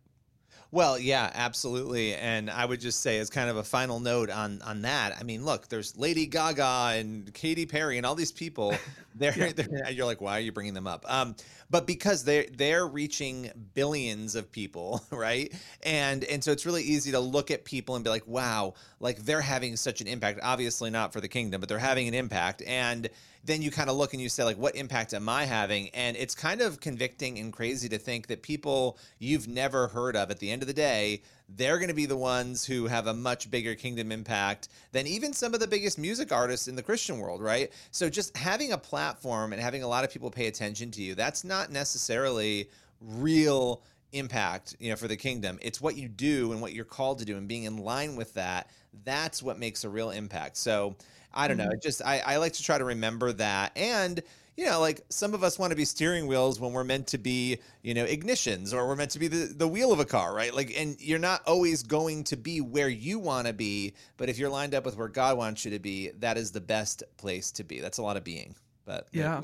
Well, 0.74 0.98
yeah, 0.98 1.30
absolutely. 1.36 2.16
And 2.16 2.50
I 2.50 2.66
would 2.66 2.82
just 2.82 3.02
say, 3.02 3.20
as 3.20 3.30
kind 3.30 3.48
of 3.48 3.58
a 3.58 3.64
final 3.64 4.00
note 4.00 4.32
on 4.32 4.60
on 4.64 4.82
that, 4.82 5.16
I 5.20 5.22
mean, 5.22 5.46
look, 5.46 5.68
there's 5.68 5.96
Lady 5.96 6.26
Gaga 6.26 6.94
and 6.96 7.32
Katy 7.32 7.68
Perry 7.68 7.98
and 7.98 8.08
all 8.08 8.16
these 8.16 8.32
people. 8.32 8.74
They're, 9.16 9.38
yeah. 9.38 9.52
they're 9.56 9.92
you're 9.92 10.08
like, 10.08 10.20
why 10.20 10.38
are 10.38 10.42
you 10.42 10.52
bringing 10.52 10.74
them 10.74 10.88
up? 10.88 11.06
Um, 11.08 11.36
but 11.70 11.86
because 11.86 12.24
they're 12.24 12.48
they're 12.52 12.88
reaching 12.88 13.52
billions 13.76 14.34
of 14.34 14.52
people, 14.52 15.04
right? 15.12 15.54
And 15.84 16.24
and 16.24 16.44
so 16.44 16.52
it's 16.52 16.66
really 16.66 16.82
easy 16.82 17.12
to 17.12 17.20
look 17.20 17.52
at 17.52 17.64
people 17.64 17.94
and 17.94 18.04
be 18.04 18.10
like, 18.10 18.26
wow, 18.26 18.74
like 19.00 19.20
they're 19.20 19.42
having 19.42 19.76
such 19.76 20.02
an 20.02 20.08
impact. 20.08 20.40
Obviously 20.42 20.90
not 20.90 21.14
for 21.14 21.22
the 21.22 21.28
kingdom, 21.28 21.60
but 21.60 21.70
they're 21.70 21.78
having 21.78 22.08
an 22.08 22.16
impact. 22.16 22.64
And 22.66 23.08
then 23.44 23.62
you 23.62 23.72
kind 23.72 23.90
of 23.90 23.96
look 23.96 24.14
and 24.14 24.22
you 24.22 24.30
say 24.30 24.44
like 24.44 24.58
what 24.58 24.76
impact 24.76 25.14
am 25.14 25.28
i 25.28 25.46
having? 25.46 25.90
And 25.90 26.16
it's 26.18 26.36
kind 26.36 26.62
of 26.62 26.80
convicting 26.80 27.40
and 27.40 27.52
crazy 27.52 27.90
to 27.90 27.98
think 27.98 28.28
that 28.28 28.42
people 28.42 28.98
you've 29.20 29.48
never 29.48 29.88
heard 29.88 30.16
of 30.16 30.32
at 30.32 30.40
the 30.40 30.52
end 30.52 30.64
of 30.64 30.68
the 30.68 30.74
day 30.74 31.22
they're 31.50 31.78
going 31.78 31.90
to 31.90 31.94
be 31.94 32.06
the 32.06 32.18
ones 32.18 32.66
who 32.66 32.88
have 32.88 33.06
a 33.06 33.14
much 33.14 33.52
bigger 33.52 33.76
kingdom 33.76 34.12
impact 34.12 34.70
than 34.92 35.06
even 35.06 35.34
some 35.34 35.54
of 35.54 35.60
the 35.60 35.68
biggest 35.68 36.00
music 36.00 36.32
artists 36.32 36.68
in 36.68 36.76
the 36.76 36.84
christian 36.84 37.20
world 37.20 37.42
right? 37.42 37.72
So 37.92 38.10
just 38.10 38.36
having 38.38 38.72
a 38.72 38.78
platform 38.78 39.54
and 39.54 39.62
having 39.62 39.84
a 39.84 39.88
lot 39.88 40.04
of 40.04 40.12
people 40.12 40.32
pay 40.32 40.48
attention 40.48 40.92
to 40.92 41.02
you 41.02 41.16
that's 41.16 41.44
not 41.44 41.72
necessarily 41.72 42.70
real 43.02 43.82
impact 44.14 44.76
you 44.80 44.90
know 44.90 44.96
for 44.96 45.08
the 45.08 45.18
kingdom 45.18 45.60
it's 45.62 45.82
what 45.82 45.96
you 45.96 46.08
do 46.08 46.52
and 46.52 46.62
what 46.62 46.74
you're 46.74 46.86
called 46.86 47.20
to 47.20 47.26
do 47.26 47.38
and 47.38 47.48
being 47.48 47.64
in 47.64 47.78
line 47.78 48.16
with 48.16 48.34
that 48.34 48.70
that's 49.04 49.44
what 49.44 49.60
makes 49.60 49.84
a 49.84 49.90
real 49.90 50.12
impact 50.12 50.56
so 50.56 50.96
I 51.34 51.48
don't 51.48 51.58
know. 51.58 51.66
Mm-hmm. 51.66 51.74
It 51.74 51.82
just 51.82 52.02
I, 52.06 52.20
I 52.20 52.38
like 52.38 52.54
to 52.54 52.64
try 52.64 52.78
to 52.78 52.86
remember 52.86 53.34
that. 53.34 53.72
And 53.76 54.22
you 54.56 54.66
know, 54.66 54.80
like 54.80 55.02
some 55.10 55.34
of 55.34 55.44
us 55.44 55.58
want 55.58 55.72
to 55.72 55.76
be 55.76 55.84
steering 55.84 56.28
wheels 56.28 56.60
when 56.60 56.74
we're 56.74 56.84
meant 56.84 57.08
to 57.08 57.18
be, 57.18 57.58
you 57.82 57.96
know, 57.96 58.06
ignitions 58.06 58.72
or 58.72 58.88
we're 58.88 58.96
meant 58.96 59.10
to 59.12 59.20
be 59.20 59.28
the, 59.28 59.52
the 59.52 59.68
wheel 59.68 59.92
of 59.92 60.00
a 60.00 60.06
car, 60.06 60.36
right? 60.36 60.54
Like, 60.54 60.72
and 60.78 60.96
you're 61.00 61.18
not 61.18 61.42
always 61.48 61.82
going 61.82 62.24
to 62.26 62.38
be 62.38 62.62
where 62.62 62.88
you 62.88 63.18
want 63.18 63.48
to 63.48 63.54
be, 63.54 63.96
but 64.16 64.30
if 64.30 64.38
you're 64.38 64.52
lined 64.52 64.76
up 64.76 64.86
with 64.86 64.96
where 64.96 65.08
God 65.08 65.40
wants 65.40 65.66
you 65.66 65.72
to 65.72 65.80
be, 65.80 66.12
that 66.20 66.38
is 66.38 66.52
the 66.52 66.62
best 66.62 67.02
place 67.18 67.52
to 67.54 67.64
be. 67.64 67.80
That's 67.80 67.98
a 67.98 68.04
lot 68.04 68.16
of 68.16 68.24
being. 68.24 68.54
But 68.86 69.08
yeah 69.12 69.42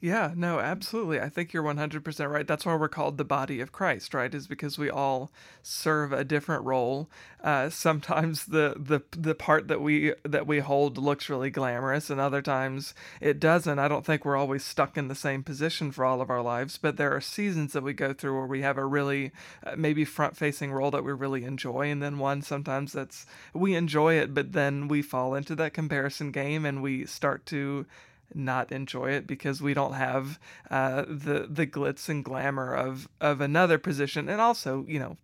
yeah, 0.00 0.32
no, 0.36 0.58
absolutely. 0.58 1.20
I 1.20 1.28
think 1.28 1.52
you're 1.52 1.62
100% 1.62 2.30
right. 2.30 2.46
That's 2.46 2.66
why 2.66 2.74
we're 2.74 2.88
called 2.88 3.16
the 3.16 3.24
body 3.24 3.60
of 3.60 3.70
Christ, 3.70 4.12
right? 4.12 4.32
Is 4.34 4.46
because 4.48 4.76
we 4.76 4.90
all 4.90 5.30
serve 5.62 6.12
a 6.12 6.24
different 6.24 6.64
role. 6.64 7.08
Uh, 7.42 7.70
sometimes 7.70 8.46
the, 8.46 8.74
the 8.76 9.02
the 9.16 9.34
part 9.34 9.68
that 9.68 9.80
we 9.80 10.14
that 10.24 10.46
we 10.48 10.58
hold 10.58 10.98
looks 10.98 11.28
really 11.28 11.50
glamorous, 11.50 12.10
and 12.10 12.20
other 12.20 12.42
times 12.42 12.94
it 13.20 13.38
doesn't. 13.38 13.78
I 13.78 13.86
don't 13.86 14.04
think 14.04 14.24
we're 14.24 14.36
always 14.36 14.64
stuck 14.64 14.96
in 14.96 15.06
the 15.06 15.14
same 15.14 15.44
position 15.44 15.92
for 15.92 16.04
all 16.04 16.20
of 16.20 16.30
our 16.30 16.42
lives, 16.42 16.78
but 16.78 16.96
there 16.96 17.14
are 17.14 17.20
seasons 17.20 17.72
that 17.72 17.84
we 17.84 17.92
go 17.92 18.12
through 18.12 18.36
where 18.36 18.46
we 18.46 18.62
have 18.62 18.78
a 18.78 18.84
really 18.84 19.30
uh, 19.64 19.74
maybe 19.76 20.04
front-facing 20.04 20.72
role 20.72 20.90
that 20.90 21.04
we 21.04 21.12
really 21.12 21.44
enjoy, 21.44 21.88
and 21.90 22.02
then 22.02 22.18
one 22.18 22.42
sometimes 22.42 22.92
that's 22.92 23.26
we 23.54 23.76
enjoy 23.76 24.14
it, 24.14 24.34
but 24.34 24.52
then 24.52 24.88
we 24.88 25.02
fall 25.02 25.34
into 25.34 25.54
that 25.54 25.74
comparison 25.74 26.32
game 26.32 26.64
and 26.66 26.82
we 26.82 27.06
start 27.06 27.46
to 27.46 27.86
not 28.34 28.72
enjoy 28.72 29.10
it 29.10 29.26
because 29.26 29.62
we 29.62 29.74
don't 29.74 29.94
have 29.94 30.38
uh, 30.70 31.02
the 31.08 31.46
the 31.50 31.66
glitz 31.66 32.08
and 32.08 32.24
glamour 32.24 32.74
of 32.74 33.08
of 33.20 33.40
another 33.40 33.78
position, 33.78 34.28
and 34.28 34.40
also 34.40 34.84
you 34.88 34.98
know. 34.98 35.16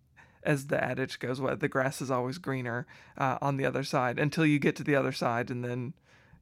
As 0.43 0.67
the 0.67 0.83
adage 0.83 1.17
goes, 1.17 1.41
what 1.41 1.59
the 1.59 1.67
grass 1.67 2.03
is 2.03 2.11
always 2.11 2.37
greener 2.37 2.85
uh, 3.17 3.39
on 3.41 3.57
the 3.57 3.65
other 3.65 3.83
side 3.83 4.19
until 4.19 4.45
you 4.45 4.59
get 4.59 4.75
to 4.75 4.83
the 4.83 4.95
other 4.95 5.11
side, 5.11 5.49
and 5.49 5.65
then 5.65 5.93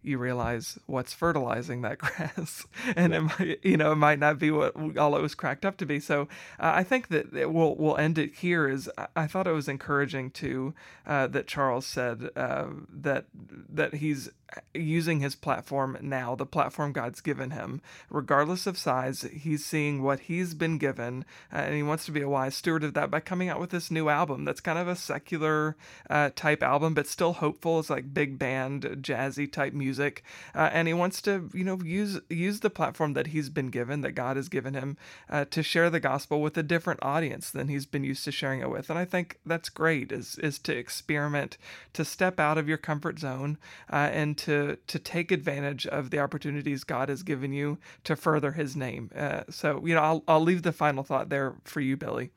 you 0.03 0.17
realize 0.17 0.77
what's 0.85 1.13
fertilizing 1.13 1.81
that 1.81 1.97
grass 1.99 2.65
and 2.95 3.13
it 3.13 3.21
might, 3.21 3.59
you 3.63 3.77
know 3.77 3.93
it 3.93 3.97
might 3.97 4.19
not 4.19 4.37
be 4.37 4.51
what 4.51 4.75
all 4.97 5.15
it 5.15 5.21
was 5.21 5.35
cracked 5.35 5.65
up 5.65 5.77
to 5.77 5.85
be 5.85 5.99
so 5.99 6.23
uh, 6.59 6.71
i 6.75 6.83
think 6.83 7.07
that 7.07 7.51
we'll 7.51 7.75
we'll 7.75 7.97
end 7.97 8.17
it 8.17 8.35
here 8.35 8.67
is 8.67 8.89
i 9.15 9.27
thought 9.27 9.47
it 9.47 9.51
was 9.51 9.67
encouraging 9.67 10.29
too 10.29 10.73
uh, 11.07 11.27
that 11.27 11.47
charles 11.47 11.85
said 11.85 12.29
uh, 12.35 12.67
that 12.89 13.25
that 13.69 13.95
he's 13.95 14.29
using 14.73 15.19
his 15.19 15.35
platform 15.35 15.97
now, 16.01 16.35
the 16.35 16.45
platform 16.45 16.91
God's 16.91 17.21
given 17.21 17.51
him, 17.51 17.81
regardless 18.09 18.67
of 18.67 18.77
size. 18.77 19.21
He's 19.21 19.65
seeing 19.65 20.03
what 20.03 20.21
he's 20.21 20.53
been 20.53 20.77
given, 20.77 21.25
uh, 21.51 21.57
and 21.57 21.75
he 21.75 21.83
wants 21.83 22.05
to 22.05 22.11
be 22.11 22.21
a 22.21 22.29
wise 22.29 22.55
steward 22.55 22.83
of 22.83 22.93
that 22.93 23.11
by 23.11 23.19
coming 23.19 23.49
out 23.49 23.59
with 23.59 23.69
this 23.69 23.91
new 23.91 24.09
album 24.09 24.45
that's 24.45 24.61
kind 24.61 24.79
of 24.79 24.87
a 24.87 24.95
secular 24.95 25.75
uh, 26.09 26.29
type 26.35 26.63
album, 26.63 26.93
but 26.93 27.07
still 27.07 27.33
hopeful. 27.33 27.79
It's 27.79 27.89
like 27.89 28.13
big 28.13 28.37
band, 28.37 28.83
jazzy 29.01 29.51
type 29.51 29.73
music, 29.73 29.92
uh, 29.99 30.69
and 30.71 30.87
he 30.87 30.93
wants 30.93 31.21
to, 31.23 31.49
you 31.53 31.63
know, 31.63 31.79
use 31.83 32.19
use 32.29 32.59
the 32.59 32.69
platform 32.69 33.13
that 33.13 33.27
he's 33.27 33.49
been 33.49 33.69
given, 33.69 34.01
that 34.01 34.11
God 34.11 34.35
has 34.37 34.49
given 34.49 34.73
him, 34.73 34.97
uh, 35.29 35.45
to 35.45 35.63
share 35.63 35.89
the 35.89 35.99
gospel 35.99 36.41
with 36.41 36.57
a 36.57 36.63
different 36.63 37.01
audience 37.03 37.51
than 37.51 37.67
he's 37.67 37.85
been 37.85 38.03
used 38.03 38.23
to 38.25 38.31
sharing 38.31 38.61
it 38.61 38.69
with. 38.69 38.89
And 38.89 38.99
I 38.99 39.05
think 39.05 39.39
that's 39.45 39.69
great. 39.69 40.11
Is 40.11 40.37
is 40.39 40.59
to 40.59 40.75
experiment, 40.75 41.57
to 41.93 42.05
step 42.05 42.39
out 42.39 42.57
of 42.57 42.67
your 42.67 42.77
comfort 42.77 43.19
zone, 43.19 43.57
uh, 43.91 44.09
and 44.11 44.37
to 44.39 44.77
to 44.87 44.99
take 44.99 45.31
advantage 45.31 45.85
of 45.87 46.09
the 46.09 46.19
opportunities 46.19 46.83
God 46.83 47.09
has 47.09 47.23
given 47.23 47.53
you 47.53 47.77
to 48.03 48.15
further 48.15 48.51
His 48.51 48.75
name. 48.75 49.11
Uh, 49.15 49.43
so 49.49 49.85
you 49.85 49.95
know, 49.95 50.01
I'll 50.01 50.23
I'll 50.27 50.41
leave 50.41 50.63
the 50.63 50.71
final 50.71 51.03
thought 51.03 51.29
there 51.29 51.55
for 51.63 51.81
you, 51.81 51.97
Billy. 51.97 52.31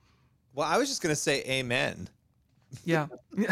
Well, 0.54 0.66
I 0.66 0.78
was 0.78 0.88
just 0.88 1.02
gonna 1.02 1.16
say 1.16 1.42
Amen. 1.42 2.08
Yeah. 2.84 3.06
no, 3.36 3.48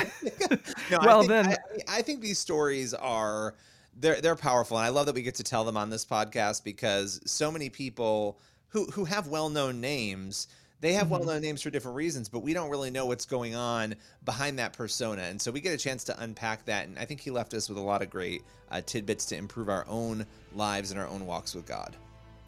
well, 0.90 1.18
I 1.18 1.20
think, 1.20 1.28
then 1.28 1.46
I, 1.46 1.56
I 1.88 2.02
think 2.02 2.20
these 2.20 2.38
stories 2.38 2.94
are 2.94 3.54
they're 3.98 4.20
they're 4.20 4.36
powerful, 4.36 4.76
and 4.76 4.86
I 4.86 4.90
love 4.90 5.06
that 5.06 5.14
we 5.14 5.22
get 5.22 5.36
to 5.36 5.44
tell 5.44 5.64
them 5.64 5.76
on 5.76 5.90
this 5.90 6.04
podcast 6.04 6.64
because 6.64 7.20
so 7.26 7.50
many 7.50 7.70
people 7.70 8.38
who 8.68 8.86
who 8.86 9.04
have 9.04 9.28
well 9.28 9.48
known 9.48 9.80
names 9.80 10.48
they 10.84 10.92
have 10.92 11.04
mm-hmm. 11.04 11.12
well-known 11.12 11.40
names 11.40 11.62
for 11.62 11.70
different 11.70 11.96
reasons 11.96 12.28
but 12.28 12.40
we 12.40 12.52
don't 12.52 12.68
really 12.68 12.90
know 12.90 13.06
what's 13.06 13.24
going 13.24 13.54
on 13.54 13.94
behind 14.26 14.58
that 14.58 14.74
persona 14.74 15.22
and 15.22 15.40
so 15.40 15.50
we 15.50 15.58
get 15.58 15.72
a 15.72 15.78
chance 15.78 16.04
to 16.04 16.22
unpack 16.22 16.62
that 16.66 16.86
and 16.86 16.98
i 16.98 17.06
think 17.06 17.20
he 17.20 17.30
left 17.30 17.54
us 17.54 17.70
with 17.70 17.78
a 17.78 17.80
lot 17.80 18.02
of 18.02 18.10
great 18.10 18.42
uh, 18.70 18.82
tidbits 18.84 19.24
to 19.24 19.36
improve 19.36 19.70
our 19.70 19.86
own 19.88 20.26
lives 20.54 20.90
and 20.90 21.00
our 21.00 21.08
own 21.08 21.26
walks 21.26 21.54
with 21.54 21.64
god 21.64 21.96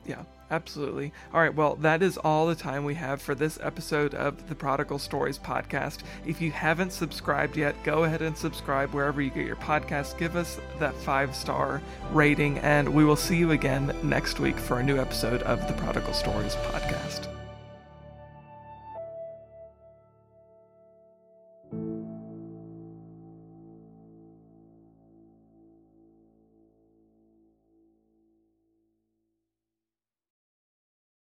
yeah 0.05 0.23
absolutely. 0.51 1.13
All 1.33 1.41
right 1.41 1.55
well 1.55 1.77
that 1.77 2.03
is 2.03 2.19
all 2.19 2.47
the 2.47 2.55
time 2.55 2.85
we 2.85 2.95
have 2.95 3.21
for 3.21 3.35
this 3.35 3.59
episode 3.63 4.15
of 4.15 4.49
the 4.49 4.55
prodigal 4.55 4.99
stories 4.99 5.39
podcast. 5.39 5.99
If 6.27 6.41
you 6.41 6.51
haven't 6.51 6.93
subscribed 6.93 7.57
yet 7.57 7.83
go 7.85 8.05
ahead 8.05 8.23
and 8.23 8.37
subscribe 8.37 8.93
wherever 8.93 9.21
you 9.21 9.31
get 9.31 9.47
your 9.47 9.57
podcast 9.57 10.19
give 10.19 10.37
us 10.37 10.59
that 10.79 10.95
five 10.95 11.35
star 11.35 11.83
rating 12.13 12.59
and 12.59 12.89
we 12.89 13.05
will 13.05 13.17
see 13.17 13.37
you 13.37 13.53
again 13.53 13.95
next 14.03 14.41
week 14.41 14.57
for 14.57 14.81
a 14.81 14.83
new 14.83 14.99
episode 14.99 15.43
of 15.43 15.67
the 15.67 15.75
prodigal 15.75 16.15
stories 16.15 16.55
podcast 16.57 17.36